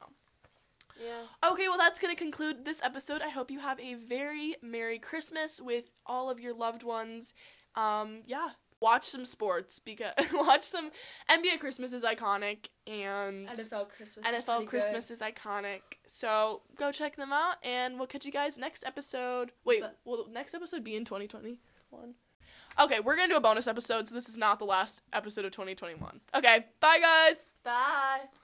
Yeah. 1.02 1.50
Okay, 1.52 1.68
well, 1.68 1.78
that's 1.78 2.00
going 2.00 2.14
to 2.14 2.20
conclude 2.20 2.66
this 2.66 2.82
episode. 2.84 3.22
I 3.22 3.30
hope 3.30 3.50
you 3.52 3.60
have 3.60 3.80
a 3.80 3.96
very 3.96 4.56
Merry 4.62 5.00
Christmas 5.00 5.62
with 5.62 5.86
all 6.06 6.30
of 6.30 6.40
your 6.40 6.54
loved 6.54 6.84
ones. 6.84 7.34
Um, 7.76 8.22
yeah. 8.26 8.50
Watch 8.82 9.06
some 9.06 9.26
sports 9.26 9.80
because 9.80 10.12
watch 10.34 10.64
some 10.64 10.92
NBA 11.32 11.60
Christmas 11.62 11.94
is 11.94 12.04
iconic 12.04 12.68
and 12.86 13.48
NFL 13.48 13.88
Christmas. 13.90 14.28
is 14.28 14.34
NFL 14.44 14.46
pretty 14.46 14.66
Christmas 14.66 15.10
is 15.10 15.22
iconic. 15.22 15.82
So 16.06 16.64
go 16.78 16.92
check 16.92 17.16
them 17.16 17.32
out 17.32 17.56
and 17.64 17.98
we'll 17.98 18.08
catch 18.08 18.26
you 18.26 18.32
guys 18.32 18.58
next 18.58 18.84
episode. 18.86 19.54
Wait, 19.64 19.80
But- 19.80 20.00
will 20.04 20.28
next 20.30 20.54
episode 20.54 20.84
be 20.84 20.96
in 20.98 21.06
2021? 21.06 22.16
Okay, 22.82 23.00
we're 23.00 23.16
going 23.16 23.30
to 23.30 23.34
do 23.34 23.38
a 23.38 23.42
bonus 23.42 23.68
episode, 23.68 24.08
so 24.08 24.16
this 24.16 24.28
is 24.28 24.38
not 24.38 24.60
the 24.60 24.66
last 24.66 25.02
episode 25.14 25.46
of 25.46 25.52
2021. 25.52 26.20
Okay, 26.36 26.66
bye 26.82 27.00
guys. 27.00 27.54
Bye. 27.64 28.43